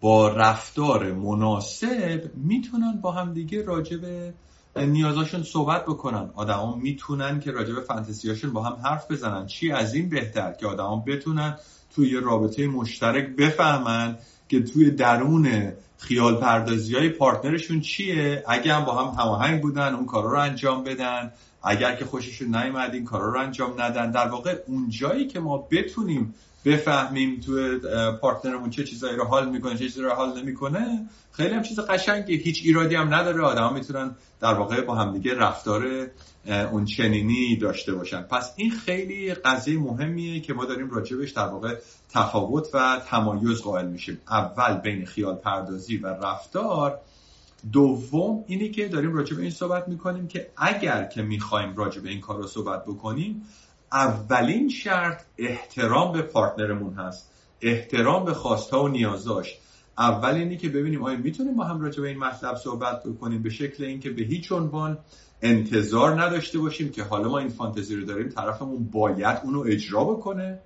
[0.00, 4.34] با رفتار مناسب می‌تونن با همدیگه راجع به
[4.76, 6.30] نیازاشون صحبت بکنن.
[6.34, 9.46] آدما می‌تونن که راجع به فانتزیاشون با هم حرف بزنن.
[9.46, 11.56] چی از این بهتر که آدما بتونن
[11.94, 18.84] توی یه رابطه مشترک بفهمن که توی درون خیال پردازی های پارتنرشون چیه؟ اگه هم
[18.84, 21.32] با هم هماهنگ بودن اون کارا رو انجام بدن.
[21.62, 24.10] اگر که خوششون نیومد این کارا رو انجام ندن.
[24.10, 26.34] در واقع اون جایی که ما بتونیم
[26.64, 27.78] بفهمیم تو
[28.20, 31.08] پارتنرمون چه چیزایی رو حال می‌کنه چه چیزایی رو حال نمی‌کنه.
[31.32, 33.42] خیلی هم چیز قشنگه هیچ ایرادی هم نداره.
[33.42, 36.06] آدم می‌تونن در واقع با همدیگه رفتار
[36.72, 38.22] اون چنینی داشته باشن.
[38.22, 41.76] پس این خیلی قضیه مهمیه که ما داریم راجبش در واقع
[42.10, 44.20] تفاوت و تمایز قائل میشیم.
[44.30, 47.00] اول بین خیال پردازی و رفتار.
[47.72, 52.08] دوم اینی که داریم راجع به این صحبت می‌کنیم که اگر که می‌خوایم راجع به
[52.08, 53.42] این کار رو صحبت بکنیم
[53.92, 57.30] اولین شرط احترام به پارتنرمون هست.
[57.60, 59.58] احترام به خواستها و نیازاش.
[59.98, 63.42] اول اینی که ببینیم آیا می‌تونیم با هم راجع به این مطلب صحبت بکنیم.
[63.42, 64.98] به شکل اینکه به هیچ عنوان
[65.42, 70.58] انتظار نداشته باشیم که حالا ما این فانتزی رو داریم طرفمون باید اونو اجرا بکنه.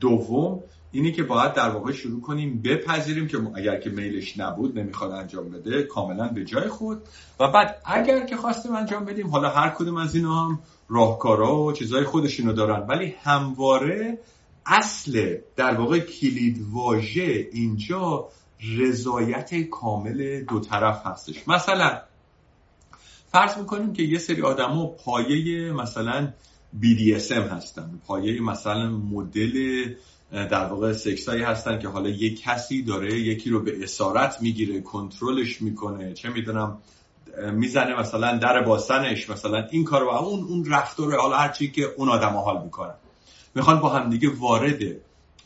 [0.00, 5.10] دوم اینی که باید در واقع شروع کنیم بپذیریم که اگر که میلش نبود نمی‌خواد
[5.10, 7.02] انجام بده کاملا به جای خود.
[7.40, 11.72] و بعد اگر که خواستیم انجام بدیم حالا هر کدوم از اینا هم راهکارا و
[11.72, 12.86] چیزهای خودشونو دارن.
[12.86, 14.18] ولی همواره
[14.66, 18.28] اصل در واقع کلید واژه اینجا
[18.78, 21.48] رضایت کامل دو طرف هستش.
[21.48, 22.00] مثلا
[23.32, 26.32] فرض می‌کنیم که یه سری آدما پایه مثلا
[26.82, 29.84] BDSM هستن پایه مثلا مدل
[30.32, 35.62] در واقع سکسایی هستن که حالا یه کسی داره یکی رو به اسارت می‌گیره کنترلش
[35.62, 36.78] می‌کنه چه می‌دونم
[37.52, 42.08] می‌زنه مثلا در باسنش مثلا این کار و اون اون رفتار حالا هرچی که اون
[42.08, 42.94] آدم حال می‌کنن.
[43.54, 44.80] می‌خوان با همدیگه وارد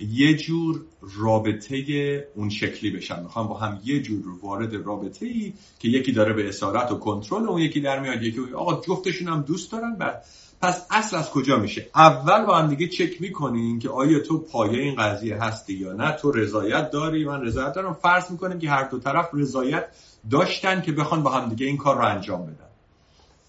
[0.00, 0.80] یه جور
[1.16, 3.22] رابطه اون شکلی بشن.
[3.22, 7.48] می‌خوان با هم یه جور وارد رابطه ای که یکی داره به اسارت و کنترل
[7.48, 10.24] اون یکی در میاد یکی آقا جفتشون هم دوست دارن بعد
[10.64, 14.82] پس اصل از کجا میشه؟ اول با هم دیگه چک می‌کنین که آیا تو پایه
[14.82, 17.94] این قضیه هستی یا نه؟ تو رضایت داری؟ من رضایت دارم.
[17.94, 19.86] فرض می‌کنیم که هر دو طرف رضایت
[20.30, 22.70] داشتن که بخوان با هم دیگه این کار رو انجام بدن.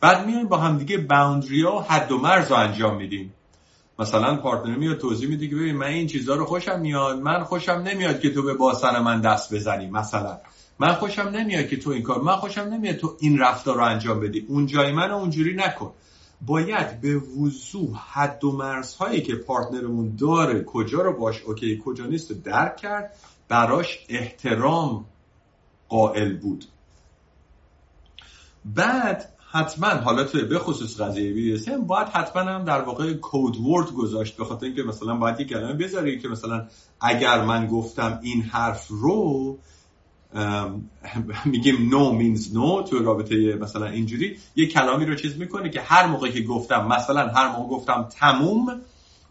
[0.02, 3.34] بعد میایم با هم دیگه باوندری ها و حد و مرز رو انجام میدیم.
[4.00, 7.20] مثلا پارتنر میاد توضیح میده که ببین من این چیزها رو خوشم میاد.
[7.20, 10.38] من خوشم نمیاد که تو به باسن من دست بزنی مثلا.
[10.80, 14.20] من خوشم نمیاد که تو این کار من خوشم نمیاد تو این رفتار رو انجام
[14.20, 14.46] بدی.
[14.48, 15.94] اون جای من اونجوری نکن.
[16.42, 22.32] باید به وضوح حد و مرزهایی که پارتنرمون داره کجا رو باش okay کجا نیست
[22.32, 23.16] رو درک کرد
[23.48, 25.06] براش احترام
[25.90, 26.66] قائل بود.
[28.66, 33.92] بعد حتما حالا توی به خصوص قضیه BDSM باید حتما هم در واقع code word
[33.92, 36.68] گذاشت به خاطر اینکه مثلا باید یک کلمه بذاری که مثلا
[37.02, 39.58] اگر من گفتم این حرف رو
[41.46, 44.38] میگیم no means no تو رابطه مثلا اینجوری.
[44.56, 48.82] یه کلامی رو چیز می‌کنه که هر موقع که گفتم مثلا هر موقع گفتم تموم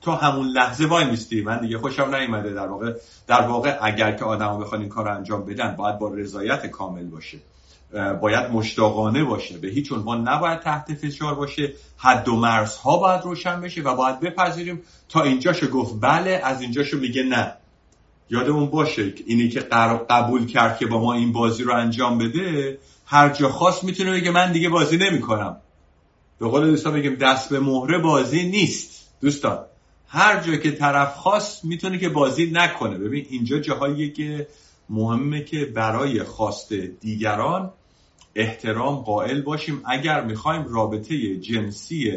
[0.00, 1.40] تو همون لحظه وای میستی.
[1.42, 2.50] من دیگه خوشم نیومده.
[2.50, 2.92] در واقع
[3.26, 7.04] در واقع اگر که آدما بخوان این کار رو انجام بدن باید با رضایت کامل
[7.04, 7.38] باشه.
[8.20, 9.58] باید مشتاقانه باشه.
[9.58, 11.72] به هیچ عنوان نباید تحت فشار باشه.
[11.96, 14.82] حد و مرزها باید روشن بشه و باید بپذیریم.
[15.08, 17.56] تا اینجاشو گفت بله از اینجاشو میگه نه.
[18.30, 19.60] یادمون باشه اینی که
[20.10, 24.30] قبول کرد که با ما این بازی رو انجام بده هر جا خواست می‌تونه بگه
[24.30, 25.56] من دیگه بازی نمی‌کنم.
[26.38, 29.10] به قول دوستان بگیم دست به مهره بازی نیست.
[29.20, 29.58] دوستان
[30.08, 32.98] هر جا که طرف خواست می‌تونه که بازی نکنه.
[32.98, 34.48] ببین اینجا جاهاییه که
[34.90, 37.72] مهمه که برای خواست دیگران
[38.34, 39.82] احترام قائل باشیم.
[39.84, 42.12] اگر می‌خوایم رابطه جنسی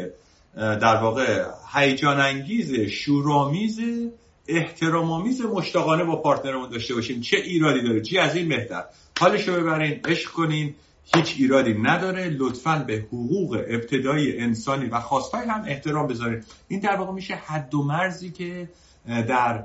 [0.56, 1.44] در واقع
[1.74, 3.80] هیجان انگیز شورآمیز
[4.48, 7.20] احترام آمیز مشتاقانه با پارتنرمون داشته باشیم.
[7.20, 8.84] چه ایرادی داره؟ چی از این بهتر؟
[9.18, 10.74] حالشو ببرین عشق کنین.
[11.14, 12.28] هیچ ایرادی نداره.
[12.28, 17.74] لطفا به حقوق ابتدایی انسانی و خواستهای هم احترام بذارید این در واقع میشه حد
[17.74, 18.68] و مرزی که
[19.06, 19.64] در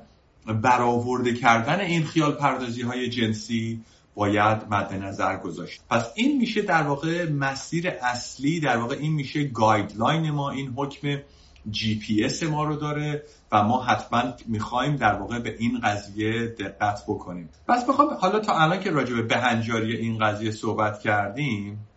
[0.62, 3.82] برآورده کردن این خیال پردازی های جنسی
[4.16, 5.82] باید مد نظر گذاشت.
[5.90, 11.18] پس این میشه در واقع مسیر اصلی در واقع این میشه guideline ما این حکم
[11.72, 13.24] جی پی اس ما رو داره.
[13.54, 17.50] و ما حتما می‌خوایم در واقع به این قضیه دقت بکنیم.
[17.68, 21.88] پس بخوام حالا تا الان که راجع به بهنجاری این قضیه صحبت کردیم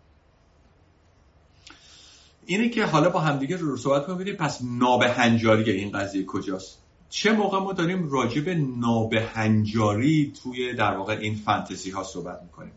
[2.47, 6.83] اینه که حالا با همدیگه رو صحبت کنیم پس نابهنجاری این قضیه کجاست.
[7.09, 12.73] چه موقع ما داریم راجع به نابهنجاری توی در واقع این فانتزی ها صحبت می‌کنیم؟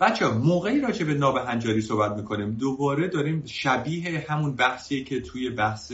[0.00, 5.92] بچه موقعی راجع به نابهنجاری صحبت می‌کنیم دوباره داریم شبیه همون بحثی که توی بحث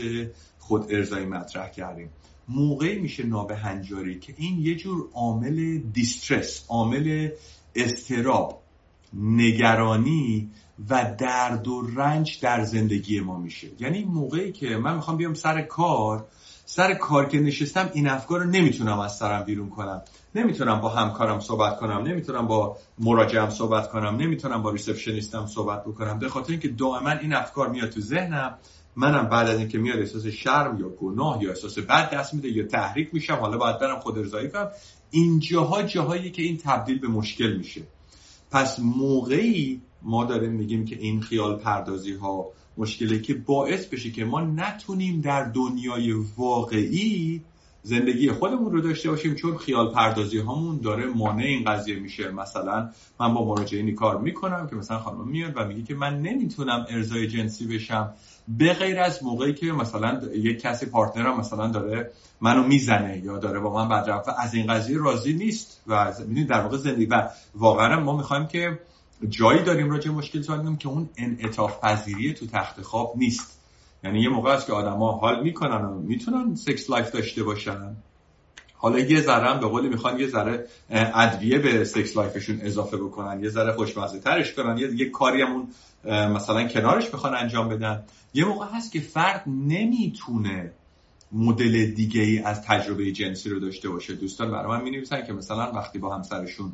[0.59, 2.09] خود ارزایی مطرح کردیم.
[2.47, 7.29] موقعی میشه نابهنجاری که این یه جور عامل دیسترس عامل
[7.75, 8.61] استراب
[9.13, 10.49] نگرانی
[10.89, 13.67] و درد و رنج در زندگی ما میشه.
[13.79, 16.25] یعنی موقعی که من می‌خوام بیام سر کار
[16.65, 20.01] سر کار که نشستم این افکار رو نمی‌تونم از سرم بیرون کنم.
[20.35, 26.19] نمی‌تونم با همکارم صحبت کنم نمی‌تونم با مراجعم صحبت کنم نمی‌تونم با ریسپشنیستم صحبت بکنم.
[26.19, 28.57] به خاطر اینکه دائما این افکار میاد تو ذهنم
[28.95, 32.67] منم بعد از اینکه میاد احساس شرم یا گناه یا احساس بد دست میده یا
[32.67, 34.67] تحریک میشم حالا باید برم خود ارزایی کنم.
[35.11, 37.81] اینجاها جاهایی که این تبدیل به مشکل میشه.
[38.51, 42.45] پس موقعی ما داریم میگیم که این خیال پردازی ها
[42.77, 47.41] مشکلی که باعث بشه که ما نتونیم در دنیای واقعی
[47.83, 52.31] زندگی خودمون رو داشته باشیم چون خیال پردازی هامون داره مانع این قضیه میشه.
[52.31, 56.85] مثلا من با مراجعینی کار می‌کنم که مثلا خانم میاد و میگه که من نمی‌تونم
[56.89, 58.13] ارزای جنسی بشم.
[58.47, 63.59] به غیر از موقعی که مثلا یک کسی پارتنرم مثلا داره منو می‌زنه یا داره
[63.59, 67.29] با من بد و از این قضیه راضی نیست و می‌دونید در واقع زندگی و
[67.55, 68.79] واقعا ما می‌خوایم که
[69.29, 73.61] جایی داریم راجع مشکل سوال که اون انعطاف پذیری تو تخت خواب نیست.
[74.03, 77.95] یعنی یه موقع است که آدما حال می‌کنن و می‌تونن sex life داشته باشن.
[78.81, 82.97] حالا یه ذره هم به قولی می‌خوان یه ذره ادویه به sex life شون اضافه
[82.97, 85.67] بکنن یه ذره خوشمزه ترش کنن یه, یه کاری همون
[86.05, 88.03] مثلا کنارش می‌خوان انجام بدن.
[88.33, 90.71] یه موقع هست که فرد نمی‌تونه
[91.31, 94.15] مدل دیگه ای از تجربه جنسی رو داشته باشه.
[94.15, 96.71] دوستان برای من می که مثلا وقتی با همسرشون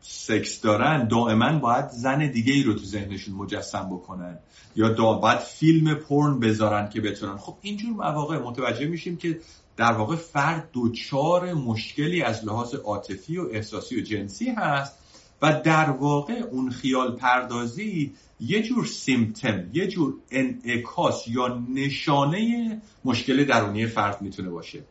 [0.00, 4.38] سکس دارن دائما باید زن دیگه ای رو تو ذهنشون مجسم بکنن.
[4.76, 7.36] یا دا باید فیلم پرن بذارن که بتونن.
[7.36, 9.40] خب اینجور مواقع متوجه میشیم که
[9.80, 14.98] در واقع فرد دوچار مشکلی از لحاظ عاطفی و احساسی و جنسی هست
[15.42, 23.44] و در واقع اون خیال پردازی یه جور سیمتم یه جور انعکاس یا نشانه مشکل
[23.44, 24.84] درونی فرد می‌تونه باشه.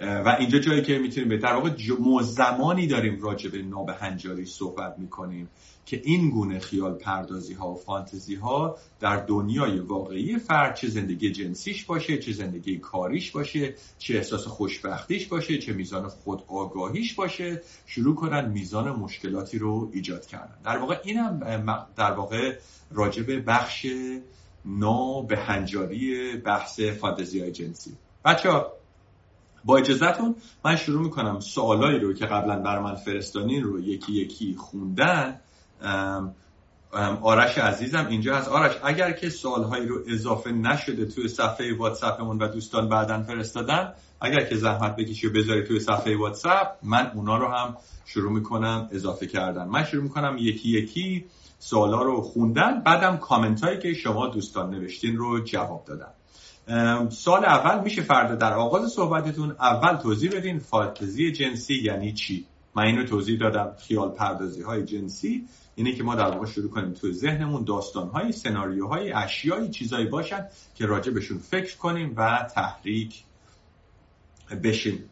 [0.00, 1.70] و اینجا جایی که می‌تونیم به در واقع
[2.22, 5.48] زمانی داریم راجع به نابهنجاری صحبت می‌کنیم.
[5.86, 11.30] که این گونه خیال پردازی ها و فانتزی ها در دنیای واقعی فرد چه زندگی
[11.30, 17.62] جنسیش باشه چه زندگی کاریش باشه چه احساس خوشبختیش باشه چه میزان خود آگاهیش باشه
[17.86, 20.58] شروع کنن میزان مشکلاتی رو ایجاد کردن.
[20.64, 22.58] در واقع اینم در واقع
[22.90, 23.86] راجع به بخش
[24.64, 27.96] نابهنجاری بحث فانتزی های جنسی.
[28.24, 28.72] بچه ها
[29.64, 30.34] با اجازهتون
[30.64, 35.40] من شروع می‌کنم سوالایی رو که قبلا بر من فرستانین رو یکی یکی خوندن.
[37.22, 38.48] آرش عزیزم اینجا هست.
[38.48, 44.44] آرش اگر که سوالهایی رو اضافه نشده توی صفحه واتساپمون و دوستان بعدا فرستادن اگر
[44.44, 49.26] که زحمت بکشی و بذاری توی صفحه واتساپ من اونا رو هم شروع می‌کنم اضافه
[49.26, 49.68] کردن.
[49.68, 51.24] من شروع می‌کنم یکی یکی
[51.58, 56.10] سوالا رو خوندن بعدم کامنت هایی که شما دوستان نوشتین رو جواب دادن.
[57.10, 59.56] سال اول میشه فردا در آغاز صحبتتون.
[59.60, 62.46] اول توضیح بدین فانتزی جنسی یعنی چی؟
[62.76, 65.44] من اینو توضیح دادم خیال پردازی های جنسی.
[65.74, 70.46] اینه که ما در واقع شروع کنیم تو ذهنمون داستان های سناریوهای اشیایی چیزایی باشن
[70.74, 73.24] که راجع بهشون فکر کنیم و تحریک
[74.64, 75.04] بشیم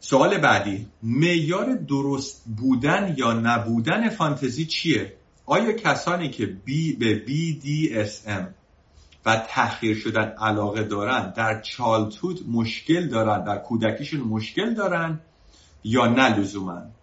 [0.00, 5.16] سوال بعدی معیار درست بودن یا نبودن فانتزی چیه؟
[5.46, 8.44] آیا کسانی که بی به BDSM
[9.26, 15.20] و تحقیر شدن علاقه دارن در چالتود مشکل دارن در کودکیشون مشکل دارن
[15.84, 16.36] یا نه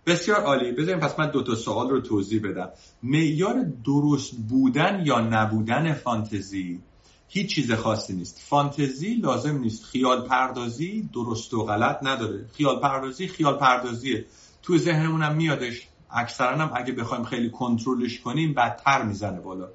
[0.10, 0.72] بسیار عالی.
[0.72, 2.70] بذاریم پس من دو تا سوال رو توضیح بدم.
[3.04, 6.80] معیار درست بودن یا نبودن فانتزی
[7.28, 8.42] هیچ چیز خاصی نیست.
[8.50, 9.84] فانتزی لازم نیست.
[9.86, 12.46] خیال پردازی درست و غلط نداره.
[12.54, 14.26] خیال پردازی خیال پردازیه.
[14.64, 15.88] تو ذهنمونم میادش.
[16.12, 19.68] اکثرا هم اگه بخوایم خیلی کنترلش کنیم بدتر می‌زنه بالا.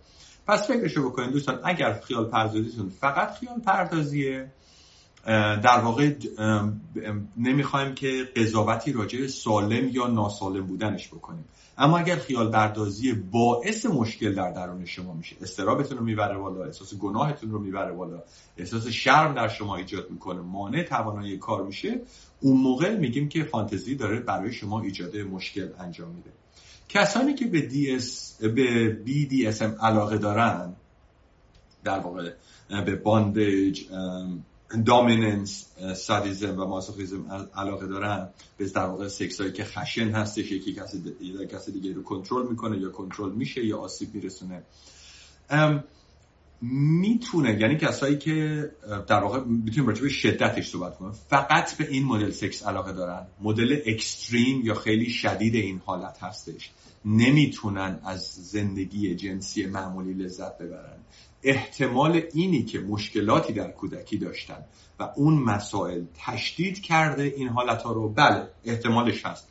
[0.47, 4.53] پس فکرشو بکنید دوستان اگر خیال پردازیتون فقط خیال پردازیه
[5.27, 6.13] در واقع
[7.37, 11.45] نمی‌خوایم که قضاوتی راجع سالم یا ناسالم بودنش بکنیم.
[11.79, 16.95] اما اگر خیال بردازی باعث مشکل در درون شما میشه استرابتون رو می‌بره بالا احساس
[16.95, 18.23] گناهتون رو می‌بره بالا
[18.59, 22.01] احساس شرم در شما ایجاد می‌کنه مانع توانایی کار میشه
[22.41, 26.31] اون موقع میگیم که فانتزی داره برای شما ایجاد مشکل انجام میده.
[26.89, 28.05] کسانی که به, DS،
[28.45, 30.77] به BDSM علاقه دارن
[31.85, 32.31] در واقع
[32.87, 33.81] به باندج
[34.87, 35.67] دامیننس
[35.97, 38.29] سادیزم و ماسوخیزم علاقه دارن.
[38.57, 41.03] به در واقع سکس که خشن هستش یکی کسی,
[41.53, 44.63] کسی دیگه رو کنترل می‌کنه یا کنترل میشه یا آسیب میرسونه.
[47.01, 48.71] می‌تونه یعنی کسایی که
[49.09, 51.13] در واقع می‌تونیم راجع به شدتش صحبت کنیم.
[51.13, 53.27] فقط به این مدل سکس علاقه دارن.
[53.41, 56.71] مدل اکستریم یا خیلی شدید این حالت هستش.
[57.05, 60.99] نمی‌تونن از زندگی جنسی معمولی لذت ببرن.
[61.45, 64.65] احتمال اینی که مشکلاتی در کودکی داشتن
[65.01, 69.49] و اون مسائل تشدید کرده این حالت رو بله احتمالش هست.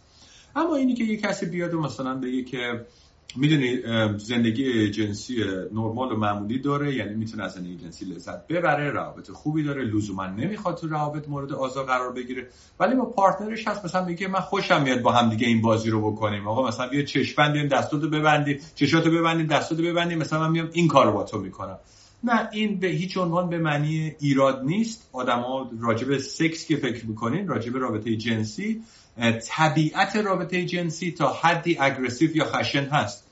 [0.55, 2.85] اما اینی که یه کسی بیاد و مثلا بگه که
[3.35, 3.77] می‌دونی
[4.17, 5.35] زندگی جنسی
[5.71, 10.25] نرمال و معمولی داره یعنی می‌تونه از زندگی جنسی لذت ببره روابط خوبی داره لزوما
[10.25, 12.47] نمی‌خواد تو روابط مورد آزار قرار بگیره.
[12.79, 16.11] ولی با پارتنرش هست مثلا میگه من خوشم میاد با هم دیگه این بازی رو
[16.11, 16.47] بکنیم.
[16.47, 20.87] آقا مثلا بیا چشم بیام دستاتو ببندی چشاتو ببندیم دستاتو ببندیم مثلا من میام این
[20.87, 21.77] کارو با تو می‌کنم.
[22.23, 25.09] نه این به هیچ عنوان به معنی ایراد نیست.
[25.13, 28.81] آدما راجب سکس که فکر می‌کنین راجب رابطه جنسی
[29.47, 33.23] طبیعت رابطه جنسی تا حدی اگریسیو یا خشن هست.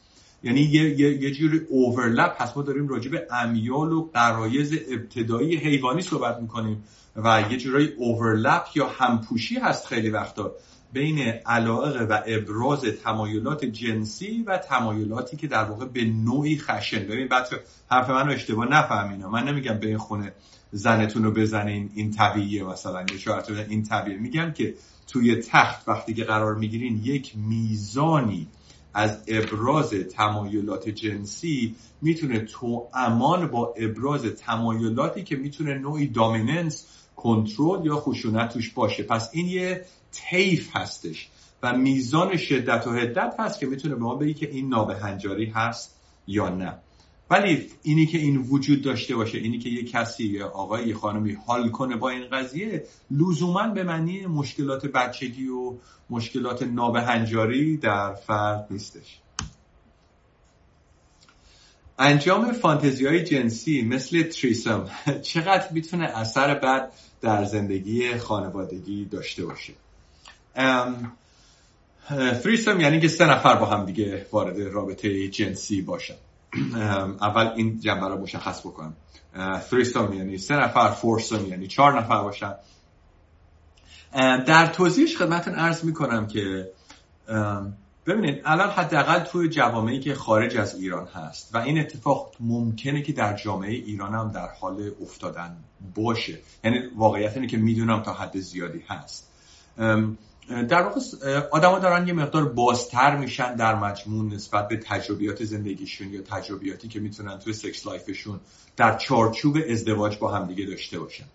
[0.44, 2.58] یعنی یه, یه،, یه جوری اوورلپ هست.
[2.58, 6.84] ما داریم راجع به امیال و قرایز ابتدایی حیوانی صحبت می‌کنیم
[7.16, 10.52] و یه جورایی اوورلپ یا همپوشی هست خیلی وقتا
[10.94, 17.00] بین علاقه و ابراز تمایلات جنسی و تمایلاتی که در واقع به نوعی خشن.
[17.00, 17.60] ببین بچه
[17.92, 20.34] حرف من رو اشتباه نفهمینا من نمیگم به این خونه
[20.72, 23.06] زنتون رو بزنین این طبیعیه مثلا.
[23.26, 24.20] یا این طبیعیه.
[24.20, 24.74] میگم که
[25.12, 28.48] توی تخت وقتی که قرار می‌گیرین یک میزانی
[28.94, 37.86] از ابراز تمایلات جنسی می‌تونه تو امان با ابراز تمایلاتی که می‌تونه نوعی دامیننس کنترل
[37.86, 39.04] یا خشونت توش باشه.
[39.04, 41.30] پس این یه تیف هستش
[41.64, 45.96] و میزان شدت و حدت هست که می‌تونه به ما بگی که این نابهنجاری هست
[46.28, 46.78] یا نه.
[47.32, 51.38] ولی اینی که این وجود داشته باشه اینی که یه کسی یا آقای یه خانمی
[51.48, 55.74] حال کنه با این قضیه لزوما به معنی مشکلات بچگی و
[56.10, 59.20] مشکلات نابهنجاری در فرد نیستش.
[62.00, 64.90] انجام فانتزی های جنسی مثل تریسم
[65.32, 69.74] چقدر می‌تونه اثر بد در زندگی خانوادگی داشته باشه؟
[72.44, 76.16] تریسم یعنی که سه نفر با هم دیگه وارد رابطه جنسی باشن.
[77.22, 78.94] اول این جنبه رو مشخص بکنم.
[79.70, 82.54] فریستون یعنی سه نفر فورسون یعنی چهار نفر باشن.
[84.48, 86.72] در توضیحش خدمتتون عرض می‌کنم که
[88.06, 93.14] ببینید الان حداقل توی جوامعی که خارج از ایران هست و این اتفاق ممکنه که
[93.14, 95.58] در جامعه ایران هم در حال افتادن
[95.96, 96.40] باشه.
[96.64, 99.32] یعنی واقعیت اینه که می‌دونم تا حد زیادی هست.
[100.50, 101.00] در واقع
[101.52, 107.00] آدما دارن یه مقدار بازتر میشن در مجموع نسبت به تجربیات زندگیشون یا تجربیاتی که
[107.00, 108.40] می‌تونن توی سکس لایفشون
[108.78, 111.26] در چارچوب ازدواج با همدیگه داشته باشن.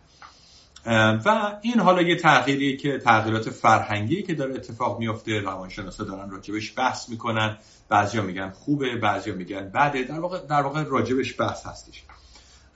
[1.24, 6.78] و این حالا یه تغییریه که تغییرات فرهنگی که داره اتفاق میفته روانشناسا دارن راجبش
[6.78, 7.59] بحث می‌کنن.
[7.88, 10.02] بعضیا میگن خوبه بعضیا میگن بده.
[10.02, 12.04] در واقع در واقع راجبش بحث هستش.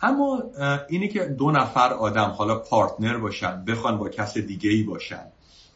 [0.02, 0.42] اما
[0.88, 5.26] اینی که دو نفر آدم حالا پارتنر باشن بخوان با کس دیگه ای باشن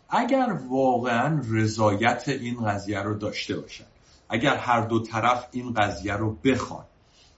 [0.09, 3.85] اگر واقعا رضایت این قضیه رو داشته باشن
[4.29, 6.85] اگر هر دو طرف این قضیه رو بخوان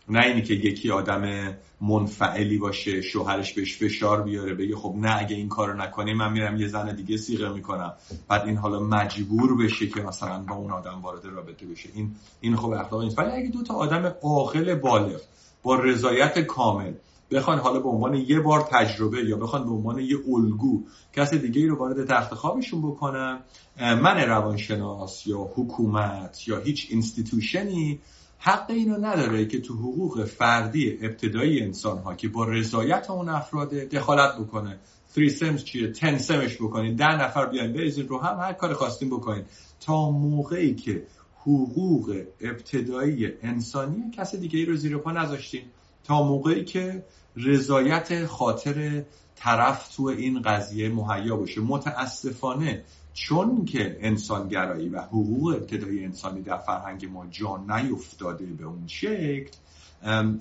[0.09, 5.37] نه اینی که یکی آدم منفعلی باشه شوهرش بهش فشار بیاره بگه خب نه اگه
[5.37, 7.93] این کارو نکنی من میرم یه زن دیگه سیغه می‌کنم.
[8.29, 11.89] بعد این حالا مجبور بشه که مثلا با اون آدم وارد رابطه بشه.
[11.95, 13.19] این این خب اخلاق نیست.
[13.19, 15.21] ولی اگه دو تا آدم عاقل بالغ
[15.63, 16.93] با رضایت کامل
[17.31, 21.61] بخوان حالا به عنوان یه بار تجربه یا بخوان به عنوان یه الگو کس دیگه
[21.61, 23.41] ای رو وارد تخت خوابشون بکنن
[23.81, 28.01] من روانشناس یا حکومت یا هیچ اینستیتوشنی
[28.39, 33.71] حق اینو نداره که تو حقوق فردی ابتدایی انسان ها که با رضایت اون افراد
[33.71, 34.79] دخالت بکنه.
[35.07, 39.11] 3 سمز چیه؟ 10 سمش بکنید ده نفر بیان بریزین رو هم هر کار خواستیم
[39.11, 39.47] بکنید
[39.81, 41.07] تا موقعی که
[41.41, 45.63] حقوق ابتدایی انسانی کس دیگه ای رو زیر پا نذاشتیم
[46.07, 47.05] تا موقعی که
[47.37, 49.03] رضایت خاطر
[49.37, 51.61] طرف تو این قضیه مهیا باشه.
[51.61, 52.85] متاسفانه
[53.15, 59.51] چون که انسانگرایی و حقوق ابتدایی انسانی در فرهنگ ما جا نیفتاده به اون شکل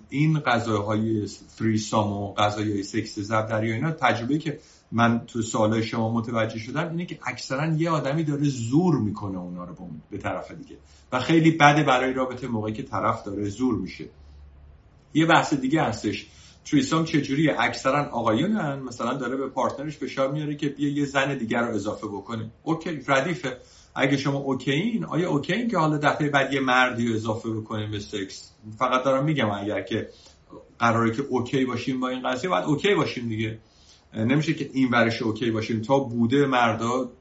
[0.09, 4.59] این غذاهای فریسام و غذاهای سکس زب در اینا تجربه که
[4.91, 9.63] من تو سوالای شما متوجه شدم اینه که اکثرا یه آدمی داره زور می‌کنه اونا
[9.63, 9.75] رو
[10.09, 10.77] به طرف دیگه.
[11.11, 14.05] و خیلی بده برای رابطه موقعی که طرف داره زور میشه.
[15.15, 16.27] یه بحث دیگه هستش.
[16.65, 21.61] threesome چجوریه؟ اکثرا آقایونن؟ مثلا داره به پارتنرش فشار میاره که بیا یه زن دیگر
[21.61, 22.51] رو اضافه بکنه.
[22.63, 23.57] okay ردیفه.
[23.95, 27.49] اگه شما okay این آیا okay این که حالا دفعه بعد یه مردی رو اضافه
[27.49, 30.09] بکنیم به سکس؟ فقط دارم میگم اگر که
[30.79, 33.59] قراره که okay باشیم با این قضیه باید okay باشیم دیگه.
[34.13, 35.81] نمیشه که این ورش okay باشیم.
[35.81, 37.11] تا بوده مردا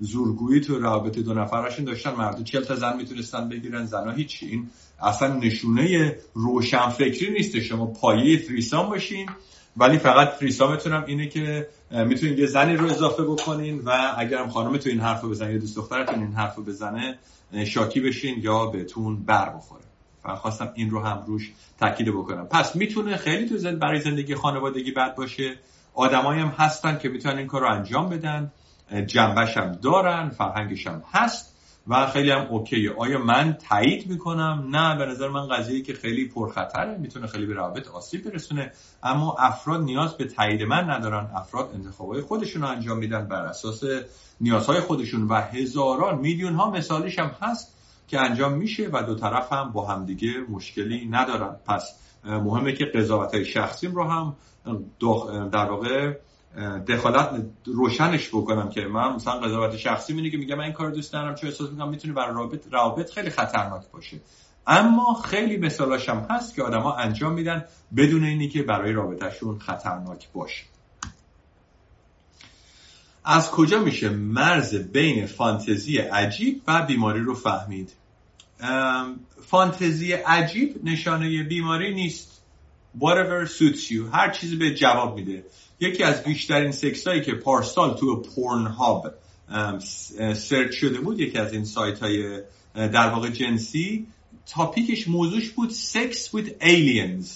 [0.00, 2.14] زورگویی تو رابطه دو نفرشون داشتن.
[2.14, 3.86] مردا چل تا زن می‌تونستن بگیرن.
[3.86, 4.70] زنا هیچ این
[5.02, 9.28] اصلا نشونه روشن فکری نیست شما پایه فریسام باشین.
[9.76, 14.76] ولی فقط فریسامتون هم اینه که می‌تونید یه زنی رو اضافه بکنین و اگرم خانم
[14.76, 17.18] تو این حرف بزنه یا دوست دخترتون این حرف بزنه
[17.66, 19.84] شاکی بشین یا بهتون بر بخوره.
[20.24, 22.46] و خواستم این رو هم روش تاکید بکنم.
[22.46, 25.56] پس می‌تونه خیلی تو زند برای زندگی خانوادگی بد باشه.
[25.94, 28.52] آدمایی هم هستن که می‌تونن این کار رو انجام بدن.
[29.06, 31.51] جنبش هم دارن فرهنگش هم هست.
[31.88, 32.92] و خیلی هم اوکیه.
[32.98, 37.54] آیا من تایید می‌کنم؟ نه به نظر من قضیه که خیلی پرخطره می‌تونه خیلی به
[37.54, 38.72] روابط آسیب برسونه
[39.02, 41.30] اما افراد نیاز به تایید من ندارن.
[41.34, 43.82] افراد انتخابای خودشون رو انجام میدن بر اساس
[44.40, 47.74] نیازهای خودشون و هزاران میلیون ها مثالش هم هست
[48.08, 51.56] که انجام میشه و دو طرف هم با همدیگه مشکلی ندارن.
[51.66, 54.36] پس مهمه که قضاوت شخصیم رو هم
[55.52, 56.14] در واقع
[56.88, 61.12] دخالت روشنش بکنم که من مثلا قضاوت شخصی اینه که میگم من این کار دوست
[61.12, 64.20] دارم چون احساس می‌کنم می‌تونه برای رابط روابط خیلی خطرناک باشه.
[64.66, 67.64] اما خیلی مثالاش هم هست که آدما انجام میدن
[67.96, 70.64] بدون اینی که برای رابطهشون خطرناک باشه.
[73.24, 77.92] از کجا میشه مرز بین فانتزی عجیب و بیماری رو فهمید؟
[79.46, 82.42] فانتزی عجیب نشانه بیماری نیست.
[83.00, 84.14] Whatever suits you.
[84.14, 85.44] هر چیزی به جواب میده.
[85.82, 89.14] یکی از بیشترین سکس هایی که پارسال تو پورن هاب
[90.34, 92.42] سرچ شده بود یکی از این سایت های
[92.74, 94.06] در واقع جنسی
[94.46, 97.28] تاپیکش موضوعش بود سکس with aliens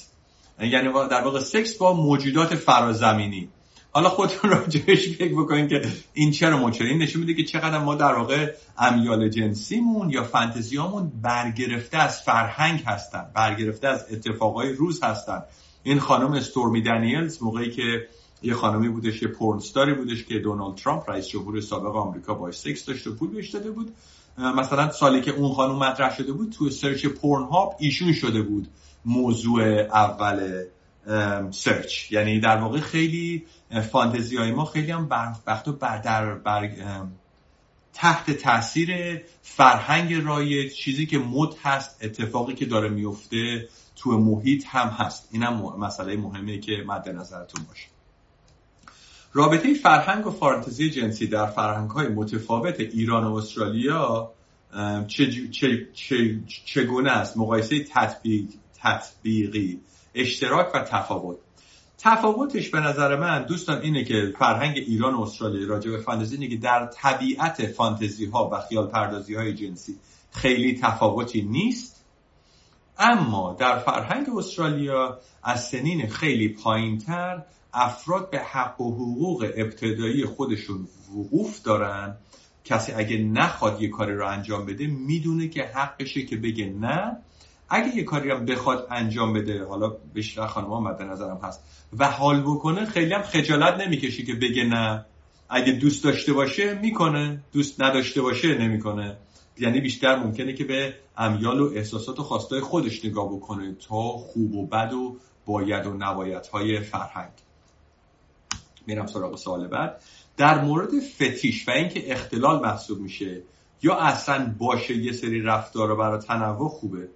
[0.61, 3.49] یعنی در واقع سکس با موجودات فرازمینی.
[3.91, 5.83] حالا خودتون راجعش فکر بکنید که
[6.15, 11.13] این چرا مچره این نشون میده که چقدر ما در واقع امیال جنسیمون یا فانتزیامون
[11.23, 15.43] برگرفته از فرهنگ هستن برگرفته از اتفاقای روز هستن.
[15.83, 18.09] این خانم استورمی دنیلز موقعی که
[18.43, 22.35] یه خانمی بودش یه porn star ی بودش که دونالد ترامپ رئیس جمهور سابق آمریکا
[22.35, 23.95] باش سکس داشته پول بهش داده بود.
[24.39, 28.69] مثلا سالی که اون خانم مطرح شده بود تو search Pornhub ایشون شده بود
[29.05, 30.65] موضوع اول
[31.51, 32.13] search.
[32.13, 33.45] یعنی در واقع خیلی
[33.93, 35.09] فانتزی های ما خیلی هم
[35.47, 36.71] وقتا بر در بر
[37.95, 44.89] تحت تاثیر فرهنگ رایج چیزی که مد هست اتفاقی که داره میفته تو محیط هم
[44.89, 45.29] هست.
[45.33, 47.96] اینم مسئله مهمه که مد نظرتون باشه.
[49.37, 54.33] رابطه فرهنگ و فانتزی جنسی در فرهنگ های متفاوت ایران و استرالیا
[56.65, 58.49] چگونه است؟ مقایسه تطبیق،
[58.83, 59.81] تطبیقی
[60.15, 61.37] اشتراک و تفاوت.
[61.99, 66.49] تفاوتش به نظر من دوستان اینه که فرهنگ ایران و استرالیا راجع به فانتزی اینه
[66.49, 69.97] که در طبیعت فانتزی ها و خیال پردازی های جنسی
[70.31, 72.05] خیلی تفاوتی نیست.
[72.99, 77.43] اما در فرهنگ استرالیا از سنین خیلی پایینتر
[77.77, 82.17] افراد به حق و حقوق ابتدایی خودشون وقوف دارن
[82.65, 87.17] کسی اگه نخواد یه کاری رو انجام بده می‌دونه که حقشه که بگه نه.
[87.69, 91.61] اگه یه کاری هم بخواد انجام بده حالا بیشتر خانم مد نظرم هست
[91.99, 95.05] و حال بکنه خیلی هم خجالت نمی‌کشی که بگه نه.
[95.49, 97.41] اگه دوست داشته باشه می‌کنه.
[97.53, 99.17] دوست نداشته باشه نمی‌کنه.
[99.59, 104.55] یعنی بیشتر ممکنه که به امیال و احساسات و خواستای خودش نگاه بکنه تا خوب
[104.55, 105.17] و بد و
[105.47, 107.33] باید و نباید های فرهنگ.
[108.87, 110.03] میرم سراغ سوال بعد.
[110.37, 113.43] در مورد فتیش و اینکه اختلال محسوب میشه
[113.83, 117.09] یا اصلا باشه یه سری رفتار برای تنوع خوبه؟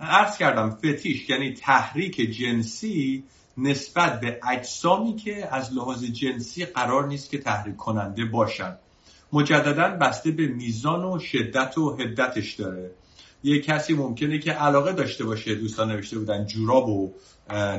[0.00, 3.24] عرض کردم فتیش یعنی تحریک جنسی
[3.58, 8.76] نسبت به اجسامی که از لحاظ جنسی قرار نیست که تحریک کننده باشن.
[9.32, 12.90] مجددا بسته به میزان و شدت و هدتش داره.
[13.42, 17.12] یه کسی ممکنه که علاقه داشته باشه دوستان نوشته بودن جوراب و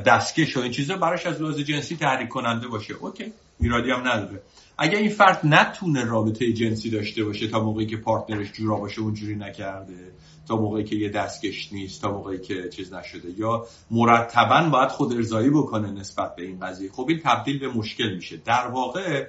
[0.06, 2.94] دستکش و این چیزا براش از لحاظ جنسی تحریک کننده باشه.
[2.94, 4.42] اوکی ایرادی هم نداره.
[4.78, 9.34] اگر این فرد نتونه رابطه جنسی داشته باشه تا موقعی که پارتنرش جورا باشه اونجوری
[9.34, 10.12] نکرده.
[10.48, 13.30] تا موقعی که یه دستکش نیست تا موقعی که چیز نشده.
[13.38, 16.90] یا مرتبا باید خود ارزایی بکنه نسبت به این قضیه.
[16.92, 18.36] خب این تبدیل به مشکل میشه.
[18.36, 19.26] در واقع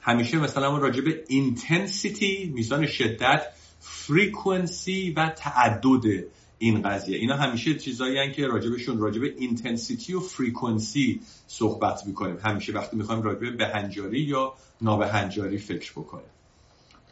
[0.00, 3.42] همیشه مثلا راجع به intensity میزان شدت
[3.80, 6.24] frequency و تعدد
[6.58, 7.18] این قضیه.
[7.18, 12.38] اینا همیشه چیزایی که راجبشون راجب intensity و frequency صحبت می‌کنیم.
[12.44, 16.28] همیشه وقتی می‌خوایم راجب بهنجاری یا نابهنجاری فکر بکنیم.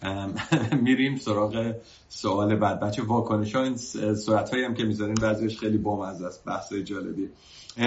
[0.83, 1.75] میریم سراغ
[2.09, 2.81] سوال بعد.
[2.81, 3.77] بچه واکنش ها این
[4.53, 6.45] هایی هم که می‌ذارین بعضیش خیلی بامزه است.
[6.45, 7.29] بحث جالبی.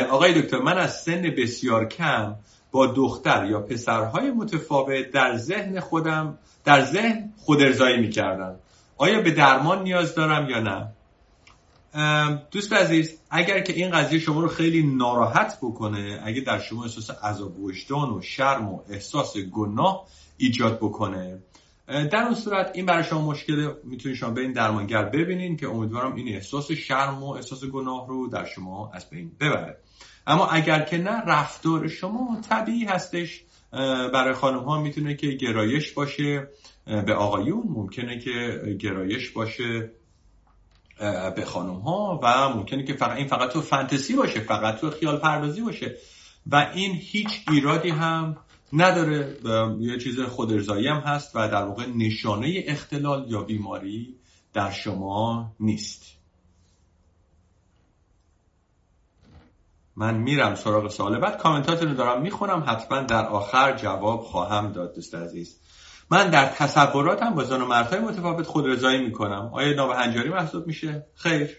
[0.09, 2.35] آقای دکتر من از سن بسیار کم
[2.71, 8.55] با دختر یا پسرهای متفاوت در ذهن خودم در ذهن خود ارزایی می‌کردم.
[9.01, 10.93] آیا به درمان نیاز دارم یا نه؟
[12.51, 17.09] دوست عزیز اگر که این قضیه شما رو خیلی ناراحت بکنه اگه در شما احساس
[17.09, 21.39] عذاب وجدان و شرم و احساس گناه ایجاد بکنه
[21.87, 26.15] در اون صورت این برای شما مشکله می‌تونید شما به این درمانگر ببینین که امیدوارم
[26.15, 29.77] این احساس شرم و احساس گناه رو در شما از بین ببره.
[30.27, 33.43] اما اگر که نه رفتار شما طبیعی هستش.
[34.13, 36.47] برای خانم ها می‌تونه که گرایش باشه.
[37.05, 39.91] به آقایون ممکنه که گرایش باشه
[41.35, 45.17] به خانم ها و ممکنه که فقط این فقط تو فانتزی باشه فقط تو خیال
[45.17, 45.97] پردازی باشه.
[46.47, 48.37] و این هیچ ایرادی هم
[48.73, 49.37] نداره.
[49.79, 54.15] یه چیز خودرزایی هم هست و در واقع نشانه اختلال یا بیماری
[54.53, 56.05] در شما نیست.
[59.95, 61.19] من میرم سراغ سوال.
[61.19, 62.63] بعد کامنتاتون رو دارم می‌خونم.
[62.67, 65.59] حتما در آخر جواب خواهم داد دوست عزیز.
[66.11, 69.49] من در تصوراتم با زن و مردهای متفاوت خود رضایی می‌کنم.
[69.53, 71.57] آیا نابهنجاری محسوب میشه؟ خیر.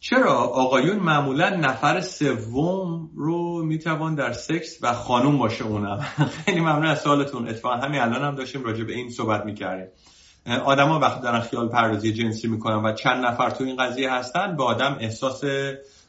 [0.00, 6.06] چرا آقایون معمولا نفر سوم رو می‌توان در سکس و خانوم باشه اونم؟
[6.44, 7.48] خیلی ممنون از سوالتون.
[7.48, 9.86] اتفاقا همین الان هم داشتیم راجع به این صحبت می‌کردیم.
[10.64, 14.64] آدما وقتی دارن خیال پردازی جنسی می‌کنن و چند نفر تو این قضیه هستن به
[14.64, 15.42] آدم احساس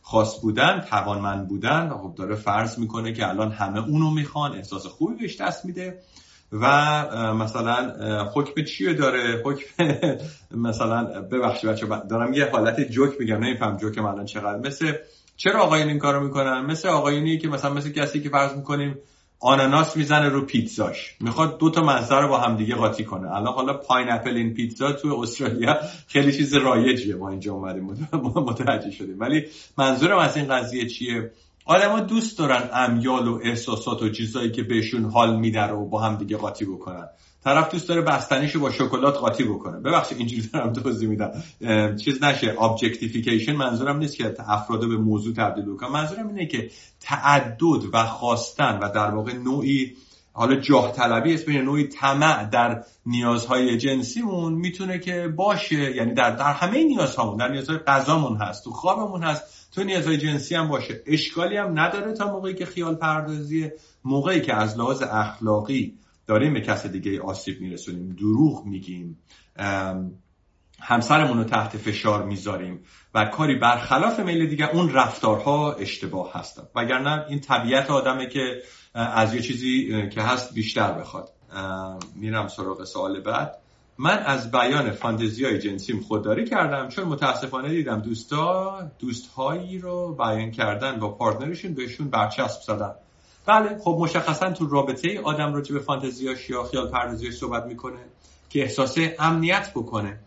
[0.01, 5.15] خاص بودن توانمند بودن خب داره فرض می‌کنه که الان همه اونو می‌خوان احساس خوبی
[5.15, 5.99] بهش دست میده.
[6.51, 6.65] و
[7.33, 7.93] مثلا
[8.33, 9.85] حکم چیه داره؟ حکم
[10.67, 14.67] مثلا ببخشید بچه دارم یه حالت جوک میگم نمیفهم جوکم الان چقدر.
[14.67, 14.93] مثل
[15.37, 18.97] چرا آقایون این کارو می‌کنن؟ مثل آقایونی که مثلا مثل کسی که فرض می‌کنیم
[19.39, 21.15] آناناس می‌زنه رو پیتزاش.
[21.19, 23.35] می‌خواد دو تا منظر رو با هم دیگه قاطی کنه.
[23.35, 27.15] الان حالا پاینپل این پیتزا تو استرالیا خیلی چیز رایجیه.
[27.15, 29.19] ما اینجا اومدیم متوجه شدیم.
[29.19, 29.45] ولی
[29.77, 31.31] منظورم از این قضیه چیه؟
[31.65, 36.15] آدما دوست دارن امیال و احساسات و چیزایی که بهشون حال میده رو با هم
[36.15, 37.07] دیگه قاطی بکنن.
[37.43, 39.79] طرف دوست داره بستنیشو با شکلات قاطی بکنه.
[39.79, 41.31] ببخشید اینجوری دارم توضیح میدم.
[41.95, 42.63] چیز نشه.
[42.63, 48.79] objectification منظورم نیست که افراد به موضوع تبدیل بکنم منظورم اینه که تعدد و خواستن
[48.81, 49.95] و در واقع نوعی
[50.37, 55.95] حالا جاه طلبی اسمش نوعی طمع در نیازهای جنسیمون می‌تونه که باشه.
[55.95, 60.55] یعنی در در همه نیازهامون در نیازهای غذامون هست تو خوابمون هست تو نیازهای جنسی
[60.55, 61.03] هم باشه.
[61.05, 63.71] اشکالی هم نداره تا موقعی که خیال پردازی
[64.03, 65.93] موقعی که از لحاظ اخلاقی
[66.27, 69.19] داریم به کس دیگه آسیب میرسونیم دروغ میگیم
[70.79, 72.79] همسرمون رو تحت فشار می‌ذاریم
[73.13, 76.63] و کاری برخلاف میل دیگه اون رفتارها اشتباه هستن.
[76.75, 78.61] وگرنه این طبیعت آدمه که
[78.95, 81.29] از یه چیزی که هست بیشتر بخواد.
[82.15, 83.57] میرم سراغ سوال بعد.
[83.97, 90.51] من از بیان فانتزی های جنسیم خودداری کردم چون متاسفانه دیدم دوستا دوستهایی رو بیان
[90.51, 92.91] کردن با پارتنرشون بهشون برچسب زدن.
[93.45, 97.99] بله خب مشخصا تو رابطه آدم رو به فانتزیاش یا خیال پردازیاش صحبت می‌کنه
[98.49, 100.19] که احساس امنیت بکنه.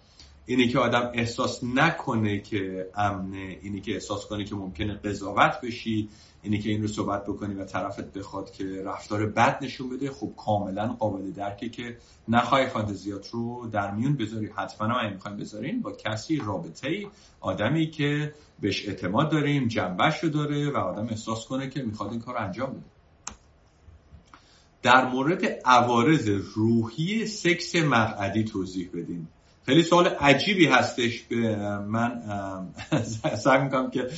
[0.46, 6.08] اینی که آدم احساس نکنه که امنه اینی که احساس کنه که ممکنه قضاوت بشی.
[6.42, 10.32] اینی که این رو صحبت بکنی و طرفت بخواد که رفتار بد نشون بده خب
[10.36, 11.96] کاملا قابل درکه که
[12.28, 14.50] نخوای فانتزیات رو در میون بذاری.
[14.56, 17.08] حتما هم می‌خوایم بذارین با کسی رابطه ای
[17.40, 22.20] آدمی که بهش اعتماد داریم جنبش رو داره و آدم احساس کنه که می‌خواد این
[22.20, 22.84] کار رو انجام بده.
[24.82, 29.28] در مورد عوارض روحی سکس مقعدی توضیح بدین.
[29.68, 31.24] خیلی سوال عجیبی هستش
[31.86, 32.22] من
[33.44, 34.08] سعی می‌کنم که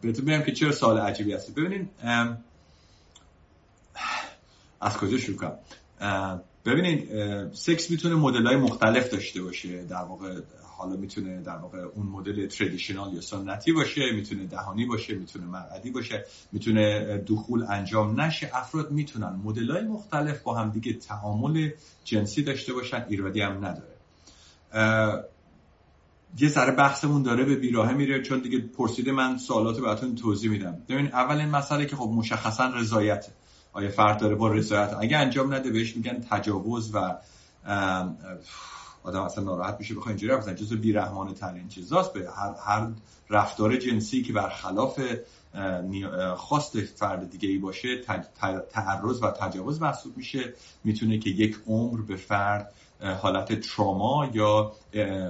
[0.00, 1.88] بهتون بگم که چرا سوال عجیبی هست ببینین
[4.80, 5.58] از کجا شروع کنم؟
[6.64, 7.08] ببینید
[7.54, 9.84] سکس می‌تونه مدل های مختلف داشته باشه.
[9.84, 10.40] در واقع
[10.76, 15.90] حالا می‌تونه در واقع اون مدل تردیشنال یا سنتی باشه می‌تونه دهانی باشه می‌تونه مقعدی
[15.90, 18.50] باشه می‌تونه دخول انجام نشه.
[18.54, 21.70] افراد می‌تونن مدل های مختلف با هم دیگه تعامل
[22.04, 23.97] جنسی داشته باشن ایرادی هم نداره.
[26.38, 30.78] یه ذره بحثمون داره به بیراهه میره چون دیگه پرسیده من سوالات براتون توضیح میدم.
[30.88, 33.26] ببین اول این مسئله که خب مشخصا رضایت.
[33.72, 37.16] آیا فرد داره با رضایت؟ اگه انجام نده بهش میگن تجاوز و
[39.02, 40.54] آدم اصلا ناراحت میشه بخواد اینجوری بزنه.
[40.54, 42.12] جزو بیرحمانه ترین چیزاست.
[42.12, 42.88] به هر, هر
[43.30, 45.00] رفتار جنسی که برخلاف
[46.36, 48.00] خواست فرد دیگه ای باشه
[48.72, 50.54] تعرض و تجاوز محسوب میشه.
[50.84, 54.72] می‌تونه که یک عمر به فرد حالت تراما یا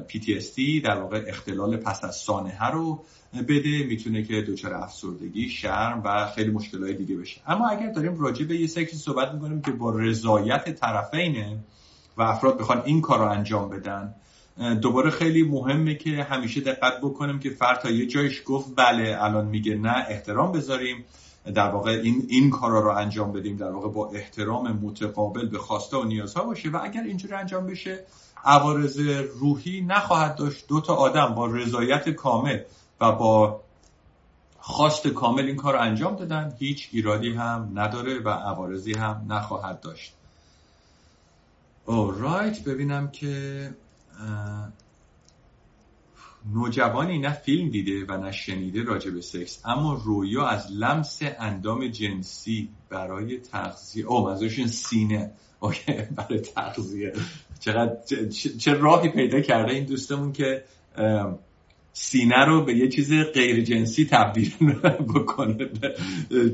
[0.09, 3.05] PTSD در واقع اختلال پس از سانحه رو
[3.49, 3.85] بده.
[3.85, 7.41] می‌تونه که دچار افسردگی شرم و خیلی مشکلات دیگه بشه.
[7.47, 11.59] اما اگر داریم راجع به یه سکسی صحبت می‌کنیم که با رضایت طرفینه
[12.17, 14.15] و افراد بخوان این کار رو انجام بدن
[14.83, 19.47] دوباره خیلی مهمه که همیشه دقت بکنیم که فرد تا یه جایش گفت بله الان
[19.47, 21.05] میگه نه احترام بذاریم.
[21.55, 25.97] در واقع این این کارا رو انجام بدیم در واقع با احترام متقابل به خواسته
[25.97, 28.05] و نیازها باشه و اگر اینجوری انجام بشه
[28.45, 28.99] عوارض
[29.41, 30.69] روحی نخواهد داشت.
[30.69, 32.61] دو تا آدم با رضایت کامل
[33.01, 33.61] و با
[34.59, 36.55] خواست کامل این کار رو انجام دادن.
[36.59, 40.15] هیچ ایرادی هم نداره و عوارضی هم نخواهد داشت.
[41.87, 43.71] رایت ببینم که
[46.55, 51.89] نوجوانی نه فیلم دیده و نه شنیده راجع به سکس اما رویا از لمس اندام
[51.89, 54.07] جنسی برای تغذیه.
[54.07, 55.31] او منظورشون سینه.
[55.61, 57.13] اوکی برای تغذیه.
[57.61, 58.29] چقدر
[58.59, 60.65] چه راهی پیدا کرده این دوستمون که
[61.93, 64.55] سینه رو به یه چیز غیر جنسی تبدیل
[65.15, 65.71] بکنه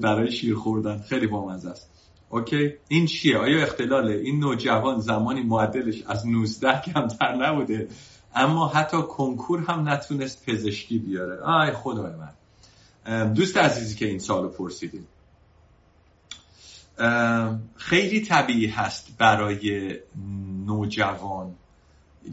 [0.03, 0.99] برای شیر خوردن.
[0.99, 1.90] خیلی بامزه است.
[2.30, 7.88] اوکی این چیه؟ آیا اختلاله این نوجوان زمانی معدلش از 19 کمتر نبوده؟
[8.35, 11.41] اما حتی کنکور هم نتونست پزشکی بیاره.
[11.43, 12.32] آی خدای من.
[13.35, 15.07] دوست عزیزی که این سالو پرسیدیم
[17.76, 19.95] خیلی طبیعی هست برای
[20.66, 21.55] نوجوان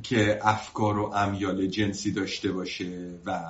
[0.03, 3.41] که افکار و امیال جنسی داشته باشه و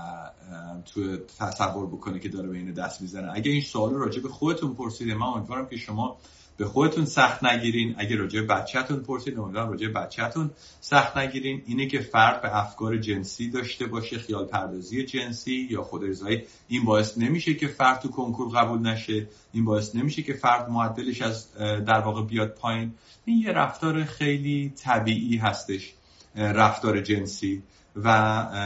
[0.85, 3.31] تو تصور بکنه که داره به این دست می‌زنه.
[3.33, 6.17] اگه این سوال راجع به خودتون پرسیده من امیدوارم که شما
[6.61, 7.95] به خودتون سخت نگیرین.
[7.97, 10.51] اگه راجع بچهتون پرسید امیدوارم راجع بچهتون
[10.81, 11.61] سخت نگیرین.
[11.65, 16.85] اینه که فرد به افکار جنسی داشته باشه خیال پردازی جنسی یا خود ارزایی این
[16.85, 19.27] باعث نمیشه که فرد تو کنکور قبول نشه.
[19.53, 22.93] این باعث نمیشه که فرد معدلش از در واقع بیاد پایین.
[23.25, 25.93] این یه رفتار خیلی طبیعی هستش
[26.35, 27.63] رفتار جنسی
[27.95, 28.13] و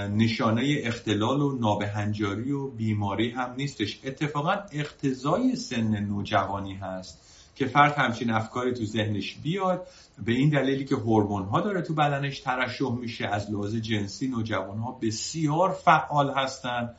[0.08, 4.00] نشانه اختلال و نابهنجاری و بیماری هم نیستش.
[4.04, 7.25] اتفاقا اقتضای سن نوجوانی هست.
[7.56, 9.88] که فرد همچین افکاری تو ذهنش بیاد
[10.26, 14.78] به این دلیلی که هورمون ها داره تو بدنش ترشح میشه از لحاظ جنسی نوجوان
[14.78, 16.90] ها بسیار فعال هستن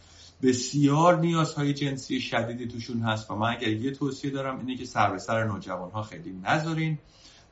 [0.43, 5.11] بسیار نیازهای جنسی شدیدی توشون هست و من اگر یه توصیه دارم اینه که سر
[5.11, 6.99] به سر نوجوان ها خیلی نذارین.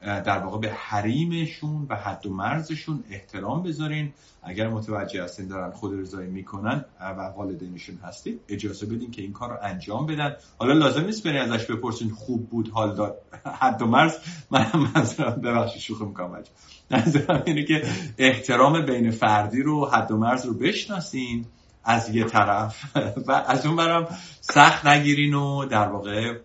[0.04, 4.12] در واقع به حریمشون و حد و مرزشون احترام بذارین.
[4.42, 9.50] اگر متوجه هستین دارن خود رضایی می‌کنن و والدینشون هستید اجازه بدین که این کار
[9.50, 10.36] رو انجام بدن.
[10.58, 13.18] حالا لازم نیست برین ازش بپرسین خوب بود حال داد
[13.60, 14.18] حد و مرز.
[14.50, 16.50] من منظورم ببخشید شوخ می‌کنم بچه
[16.90, 17.82] منظورم اینه که
[18.18, 21.46] احترام بین فردی رو حد و مرز رو بشناسین
[21.84, 22.96] از یه طرف
[23.26, 24.08] و از اون برم
[24.40, 26.38] سخت نگیرین و در واقع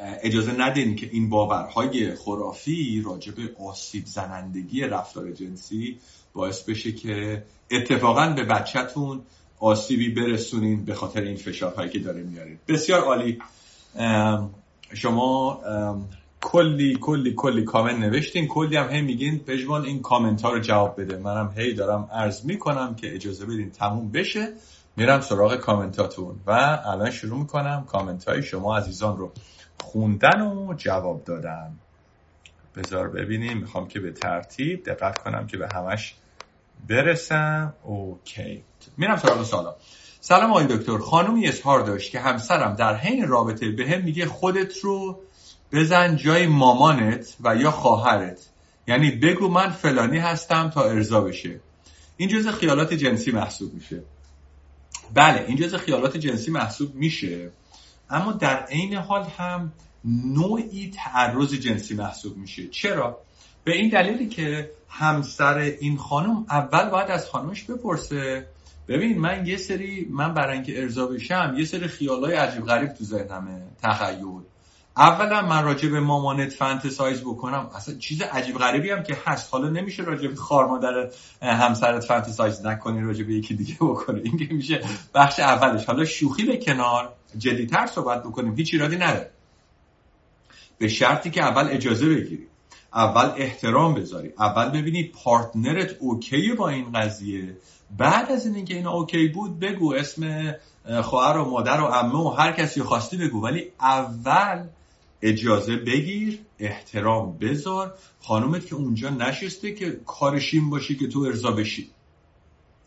[0.00, 3.32] اجازه ندین که این باورهای خرافی راجع
[3.68, 5.98] آسیب زنندگی رفتار جنسی
[6.34, 9.20] باعث بشه که اتفاقا به بچهتون
[9.58, 13.38] آسیبی برسونین به خاطر این فشارهایی که داره میارید بسیار عالی.
[14.94, 15.60] شما
[16.40, 18.48] کلی کلی کلی کامنت نوشتین.
[18.48, 21.16] کلی هم هی میگین پژمان این کامنت ها رو جواب بده.
[21.16, 24.52] منم هی دارم عرض می‌کنم که اجازه بدین تموم بشه.
[24.96, 26.40] میرم سراغ کامنتاتون.
[26.46, 26.50] و
[26.86, 29.32] الان شروع می‌کنم کامنت های شما عزیزان رو.
[29.80, 31.72] خوندن و جواب دادن.
[32.76, 33.58] بذار ببینیم.
[33.58, 36.14] می‌خوام که به ترتیب دقت کنم که به همش
[36.88, 37.74] برسم.
[37.82, 38.64] okay.
[38.96, 39.76] میرم سراغ سوالا.
[40.20, 40.98] سلام آقای دکتر.
[40.98, 45.20] خانومی اظهار داشت که همسرم در حین رابطه به هم میگه خودت رو
[45.72, 48.48] بزن جای مامانت و یا خواهرت.
[48.86, 51.60] یعنی بگو من فلانی هستم تا ارضا بشه.
[52.16, 54.02] این جزء خیالات جنسی محسوب میشه.
[55.14, 57.50] بله این جزء خیالات جنسی محسوب میشه.
[58.10, 59.72] اما در عین حال هم
[60.04, 62.68] نوعی تعرض جنسی محسوب میشه.
[62.68, 63.18] چرا؟
[63.64, 68.46] به این دلیلی که همسر این خانم اول باید از خانمش بپرسه.
[68.88, 73.04] ببین من یه سری من برای اینکه ارضا بشم یه سری خیالای عجیب غریب تو
[73.04, 73.62] ذهنمه.
[73.82, 74.40] تخیل.
[74.96, 77.70] اولا من راجع به مامانت fantasize بکنم.
[77.74, 79.52] اصلا چیز عجیب غریبی هم که هست.
[79.52, 81.10] حالا نمیشه راجع به خوار مادر
[81.42, 84.80] همسرت fantasize نکنی راجع به یکی دیگه بکنه این که میشه
[85.14, 85.84] بخش اولش.
[85.84, 87.12] حالا شوخی به کنار.
[87.38, 89.30] جدیتر صحبت بکنیم هیچ ایرادی نداره.
[90.78, 92.46] به شرطی که اول اجازه بگیری
[92.94, 97.56] اول احترام بذاری اول ببینی partner ت okay با این قضیه.
[97.98, 100.54] بعد از اینکه این اوکی بود بگو اسم
[101.02, 103.42] خواهر و مادر و عمه و هر کسی خواستی بگو.
[103.42, 104.64] ولی اول
[105.22, 107.94] اجازه بگیر احترام بذار.
[108.20, 111.90] خانومت که اونجا نشسته که کارش این باشه که تو ارضا بشی.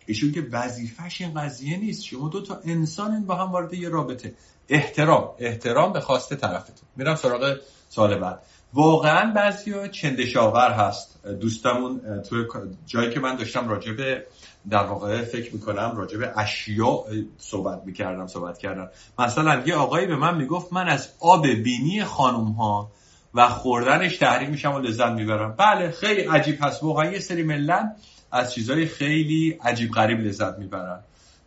[0.09, 2.03] ایشون که وظیفش قضیه نیست.
[2.03, 4.33] شما دو تا انسان با هم وارد یه رابطه.
[4.69, 5.29] احترام.
[5.39, 6.89] احترام به خواسته طرفتون.
[6.95, 7.57] میرم سراغ
[7.89, 8.39] سال بعد.
[8.73, 11.27] واقعا بعضی چندشاور هست.
[11.41, 12.45] دوستمون تو
[12.85, 14.25] جایی که من داشتم راجع به
[14.69, 17.03] در واقع فکر می‌کنم راجع به اشیاء
[17.37, 18.89] صحبت می‌کردم صحبت کردم.
[19.19, 22.91] مثلا یه آقایی به من می‌گفت من از آب بینی خانوم ها
[23.33, 25.55] و خوردنش تحریم میشم و لذت می‌برم.
[25.57, 26.83] بله خیلی عجیب هست.
[26.83, 27.95] واقعا یه سری ملت
[28.31, 30.99] از چیزهای خیلی عجیب غریب لذت می‌برن.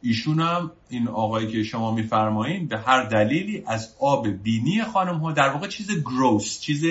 [0.03, 5.33] ایشون هم این آقایی که شما میفرمایین به هر دلیلی از آب بینی خانم ها
[5.33, 6.85] در واقع چیز گروس چیز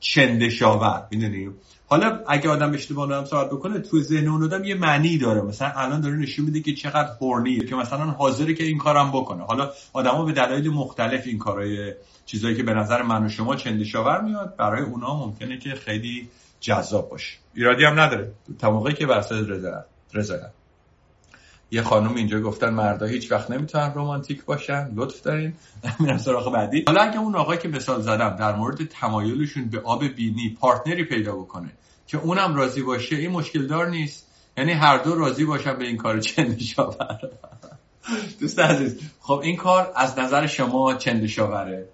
[0.00, 1.54] چندشاور می‌دونیم
[1.92, 5.42] حالا اگه آدم اشتباه هم صحبت بکنه تو ذهن اون آدم یه معنی داره.
[5.42, 9.44] مثلا الان داره نشون میده که چقدر هورنیه که مثلا حاضره که این کارم بکنه.
[9.44, 11.94] حالا آدما به دلایل مختلف این کارهای
[12.26, 16.28] چیزایی که به نظر من و شما چندشاور میاد برای اونا ممکنه که خیلی
[16.62, 17.38] جذاب باشه.
[17.54, 18.32] ایرادی هم نداره.
[18.58, 19.24] تا که بر
[20.14, 20.50] رضایت
[21.70, 24.90] یه خانم اینجا گفتن مردا هیچ وقت نمی‌تونن رمانتیک باشن.
[24.94, 25.54] لطف دارین.
[26.00, 26.84] میرم سراغ بعدی.
[26.86, 31.36] حالا اگه اون آقای که مثال زدم در مورد تمایلشون به آب بینی پارتنری پیدا
[31.36, 31.72] بکنه
[32.06, 34.28] که اونم راضی باشه این مشکل دار نیست.
[34.56, 37.20] یعنی هر دو راضی باشن به این کار چندشاور.
[38.40, 41.88] دوست عزیز خب این کار از نظر شما چندشاوره؟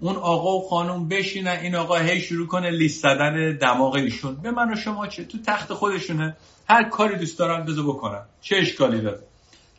[0.00, 4.34] اون آقا و خانم بشینن این آقا هی شروع کنه لیست زدن دماغ ایشون.
[4.34, 6.36] به من و شما چه؟ تو تخت خودشونه.
[6.68, 9.22] هر کاری دوست دارن بذار بکنن چه اشکالی داره؟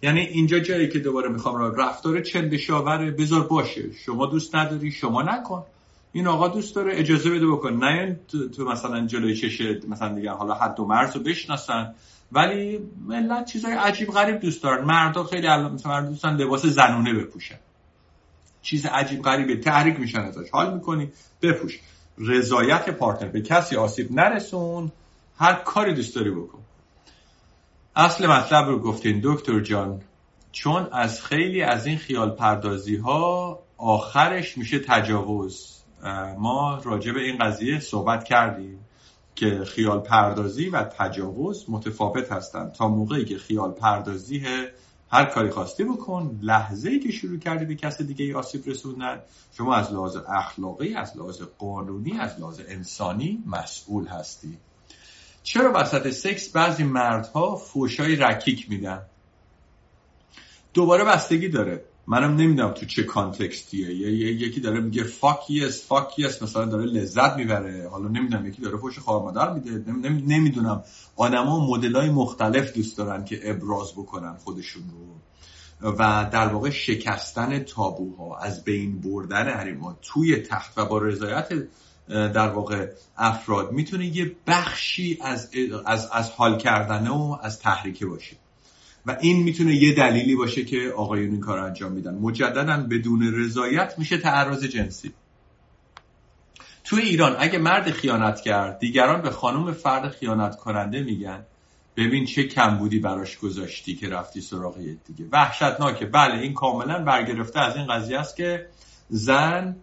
[0.02, 3.92] یعنی اینجا جایی که دوباره می‌خوام را رفتار چندشاوره بذار باشه.
[4.06, 5.64] شما دوست نداری شما نکن.
[6.12, 10.32] این آقا دوست داره اجازه بده بکن نه تو, تو مثلا جلوی چشه مثلا دیگه
[10.32, 11.96] حالا حد و مرز رو بشناسن.
[12.32, 14.86] ولی ملت چیزای عجیب غریب دوست دارن.
[14.86, 17.60] مردا خیلی مثلا دوستان لباس زنونه بپوشن.
[18.62, 19.56] چیز عجیب غریبه.
[19.56, 20.50] تحریک میشن ازش.
[20.52, 21.80] حال می‌کنی؟ بپوش.
[22.18, 23.30] رضایت پارتنر.
[23.30, 24.92] به کسی آسیب نرسون.
[25.38, 26.60] هر کاری دوست داری بکن.
[27.96, 30.02] اصل مطلب رو گفتین دکتر جان.
[30.52, 35.76] چون از خیلی از این خیال پردازی ها آخرش میشه تجاوز.
[36.38, 38.86] ما راجع به این قضیه صحبت کردیم
[39.36, 44.46] که خیال پردازی و تجاوز متفاوت هستند تا موقعی که خیال پردازی
[45.12, 46.40] هر کاری خواستی بکن.
[46.42, 49.22] لحظه ای که شروع کردی به کس دیگه ای آسیب رسوندن.
[49.58, 54.58] شما از لحاظ اخلاقی از لحاظ قانونی از لحاظ انسانی مسئول هستی.
[55.44, 59.02] چرا وسط سکس بعضی مردها فوشای رکیک میدن؟
[60.74, 61.86] دوباره بستگی داره.
[62.12, 63.90] منم نمی‌دونم تو چه کانتکستیه.
[64.42, 67.90] یکی داره میگه فاک یس فاک یس مثلا داره لذت می‌بره.
[67.90, 69.92] حالا نمی‌دونم یکی داره فوش خوار مادر میده.
[70.28, 70.84] نمی‌دونم.
[71.16, 75.20] آدما مدلای مختلف دوست دارن که ابراز بکنن خودشون رو.
[75.92, 81.50] و در واقع شکستن تابوها از بین بردن حریما توی تخت و با رضایت
[82.10, 85.50] در واقع افراد می‌تونه یه بخشی از,
[85.86, 88.38] از, از حال کردنه و از تحریکه باشه
[89.10, 92.16] و این می‌تونه یه دلیلی باشه که آقایون این کار انجام میدن.
[92.16, 95.14] مجددا بدون رضایت میشه تعرض جنسی.
[96.84, 101.46] تو ایران اگه مرد خیانت کرد دیگران به خانم فرد خیانت کننده میگن
[101.98, 105.26] ببین چه کمبودی براش گذاشتی که رفتی سراغ دیگه.
[105.32, 106.06] وحشتناکه.
[106.06, 108.66] بله این کاملا برگرفته از این قضیه است که
[109.10, 109.76] زن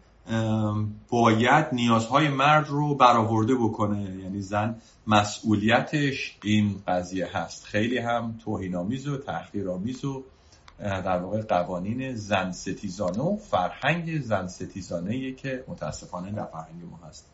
[1.09, 4.03] باید نیازهای مرد رو برآورده بکنه.
[4.22, 7.64] یعنی زن مسئولیتش این قضیه هست.
[7.64, 10.24] خیلی هم توهینآمیز و تحقیرآمیز و
[10.79, 17.27] در واقع قوانین زن ستیزانه و فرهنگ زن ستیزانه که متاسفانه در فرهنگ ما هست.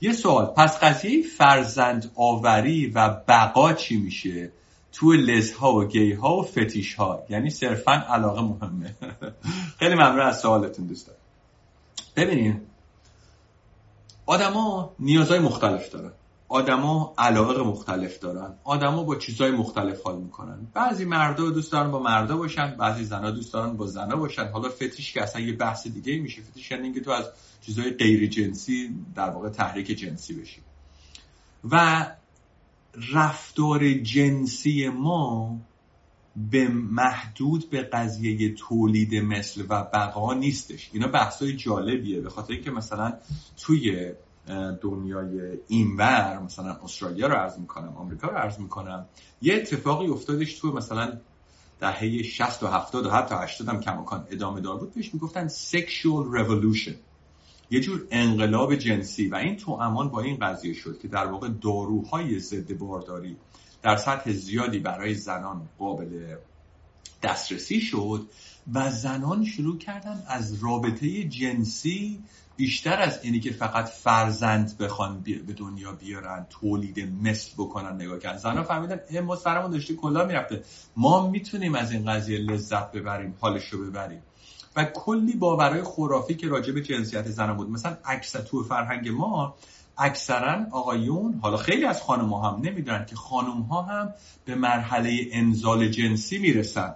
[0.00, 0.46] یه سوال.
[0.46, 4.52] پس قضیه فرزند آوری و بقا چی میشه؟
[4.92, 8.94] تو لزها و گی ها و فتیش ها یعنی صرفا علاقه مهمه.
[9.78, 11.14] خیلی ممنون از سوالتون دوستان.
[12.16, 12.60] ببینین.
[14.26, 16.12] آدما نیازهای مختلف دارن.
[16.48, 18.54] آدما علاقه مختلف دارن.
[18.64, 20.66] آدما با چیزهای مختلف حال می‌کنن.
[20.74, 24.48] بعضی مردا دوست دارن با مردا باشن بعضی زنا دوست دارن با زنا باشن.
[24.48, 26.42] حالا فتیش که اصلا یه بحث دیگه میشه.
[26.42, 27.24] فتیش یعنی اینکه تو از
[27.60, 30.60] چیزهای غیر جنسی در واقع تحریک جنسی بشی.
[31.70, 32.06] و
[33.14, 35.56] رفتار جنسی ما
[36.50, 40.90] به محدود به قضیه تولید مثل و بقا نیستش.
[40.92, 42.20] اینا بحثای جالبیه.
[42.20, 43.14] به خاطر اینکه مثلا
[43.56, 44.12] توی
[44.80, 49.06] دنیای اینور مثلا استرالیا رو عرض می‌کنم آمریکا رو عرض می‌کنم
[49.42, 51.20] یه اتفاقی افتادش تو مثلا
[51.80, 54.94] دهه 60 و 70 و حتی 80 هم کماکان ادامه دار بود.
[54.94, 56.94] بهش می‌گفتن sexual revolution.
[57.70, 59.28] یه جور انقلاب جنسی.
[59.28, 63.36] و این تو امان با این قضیه شد که در واقع داروهای ضد بارداری
[63.86, 66.36] در سطح زیادی برای زنان قابل
[67.22, 68.26] دسترسی شد
[68.72, 72.24] و زنان شروع کردن از رابطه جنسی
[72.56, 78.38] بیشتر از اینی که فقط فرزند بخوان به دنیا بیارن تولید مثل بکنن نگاه کردن.
[78.38, 80.62] زنها فهمیدن ما سرمون داشته کلا می‌رفته.
[80.96, 84.22] ما می‌تونیم از این قضیه لذت ببریم حالش رو ببریم.
[84.76, 87.70] و کلی باورهای خرافی که راجع به جنسیت زن بود.
[87.70, 89.54] مثلا اکثر تو فرهنگ ما
[89.98, 95.28] اکثرا آقایون حالا خیلی از خانم ها هم نمی‌دونن که خانم ها هم به مرحله
[95.32, 96.94] انزال جنسی می‌رسن.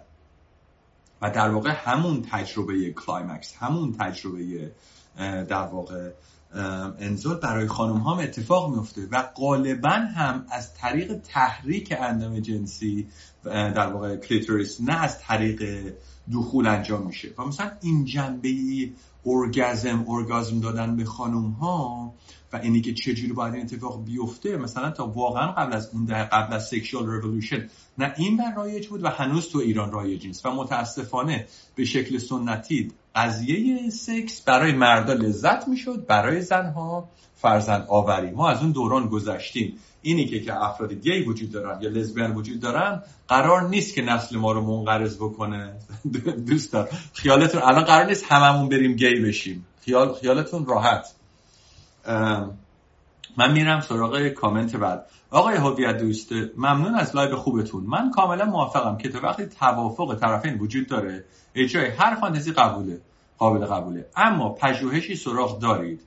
[1.22, 4.72] و در واقع همون تجربه climax همون تجربه
[5.48, 6.10] در واقع
[6.98, 13.08] انزال برای خانم ها هم اتفاق میفته و غالبا هم از طریق تحریک اندام جنسی
[13.44, 15.92] در واقع کلیتوریس نه از طریق
[16.32, 17.28] دخول انجام میشه.
[17.38, 18.50] و مثلا این جنبه
[19.26, 22.12] ارگازم ارگازم دادن به خانم ها
[22.52, 26.24] و اینی که چجوری باید این اتفاق بیفته مثلا تا واقعا قبل از اون ده
[26.24, 30.46] قبل از سکشوال رولوشن نه این بر رایج بود و هنوز تو ایران رایج نیست.
[30.46, 38.30] و متاسفانه به شکل سنتی قضیه سکس برای مردا لذت می‌شد برای زنها فرزند آوری.
[38.30, 39.78] ما از اون دوران گذشتیم.
[40.02, 44.36] اینی که که افراد گی وجود دارن یا لزبیان وجود دارن قرار نیست که نسل
[44.36, 45.72] ما رو منقرض بکنه.
[46.48, 46.76] دوست
[47.12, 49.66] خیالتون الان قرار نیست هممون بریم گی بشیم.
[49.84, 51.14] خیال خیالتون راحت.
[53.36, 55.06] من میرم سراغ کامنت بعد.
[55.30, 57.84] آقای هویت دوست ممنون از لایو خوبتون.
[57.84, 61.24] من کاملا موافقم که تا وقتی توافق طرفین وجود داره
[61.54, 63.00] اجرای هر فانتزی قبوله
[63.38, 64.06] قابل قبوله.
[64.16, 66.00] اما پژوهشی سراغ دارید.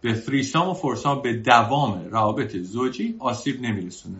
[0.00, 4.18] که threesome و foursome به دوام روابط زوجی آسیب نمیرسونه.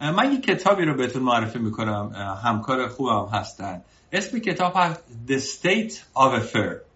[0.00, 2.12] من یک کتابی رو بهتون معرفی می‌کنم.
[2.44, 3.82] همکار خوبم هستن.
[4.12, 6.91] اسم کتاب هست The State of Affairs.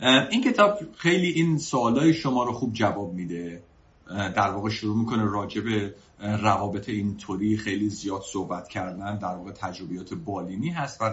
[0.00, 3.62] این کتاب خیلی این سوالای شما رو خوب جواب میده.
[4.08, 10.14] در واقع شروع می‌کنه راجع به روابط اینطوری خیلی زیاد صحبت کردن در واقع تجربیات
[10.14, 11.12] بالینی هست و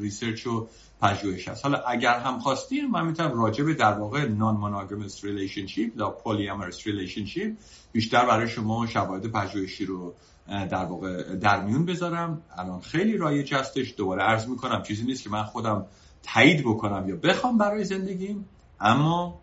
[0.00, 0.68] research و
[1.02, 1.64] پژوهش هست.
[1.64, 7.56] حالا اگر هم خواستین من می‌تونم راجع به در واقع non-monogamous relationship یا polyamorous relationship
[7.92, 10.14] بیشتر برای شما شواهد پژوهشی رو
[10.48, 12.42] در واقع در میون بذارم.
[12.56, 13.94] الان خیلی رایج هستش.
[13.96, 15.86] دوباره عرض می‌کنم چیزی نیست که من خودم
[16.22, 18.44] تایید بکنم یا بخوام برای زندگیم
[18.80, 19.40] اما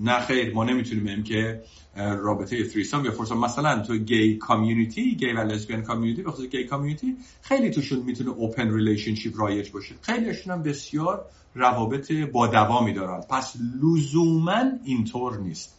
[0.00, 1.62] نه خیر ما نمی‌تونیم بگیم که
[1.96, 7.16] رابطه threesome یا foursome مثلا تو gay community gay و lesbian community به gay community
[7.42, 9.94] خیلی توشون می‌تونه open relationship رایج باشه.
[10.02, 11.24] خیلیشون هم بسیار
[11.54, 15.76] روابط با دوامی دارن پس لزوما اینطور نیست.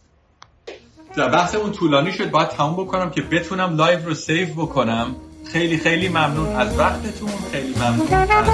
[1.17, 2.31] بحثمون طولانی شد.
[2.31, 5.15] باید تموم بکنم که بتونم لایو رو save بکنم.
[5.45, 8.47] خیلی خیلی ممنون از وقتتون خیلی ممنون از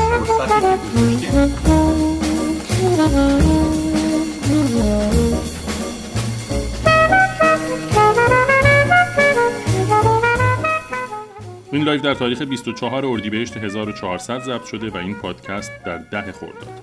[11.71, 16.81] این لایو در تاریخ 24 اردیبهشت 1400 ضبط شده و این پادکست در ده خرداد.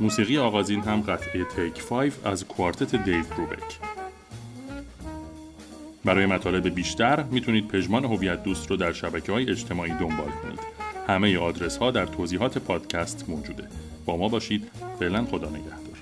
[0.00, 3.95] موسیقی آغازین هم قطعه تیک 5 از کوارتت دیو بروبک.
[6.06, 10.60] برای مطالب بیشتر می‌تونید پژمان هویت دوست رو در شبکه های اجتماعی دنبال کنید.
[11.08, 13.68] همه آدرس ها در توضیحات پادکست موجوده.
[14.04, 14.70] با ما باشید.
[14.98, 15.96] فعلا خدا نگهدار.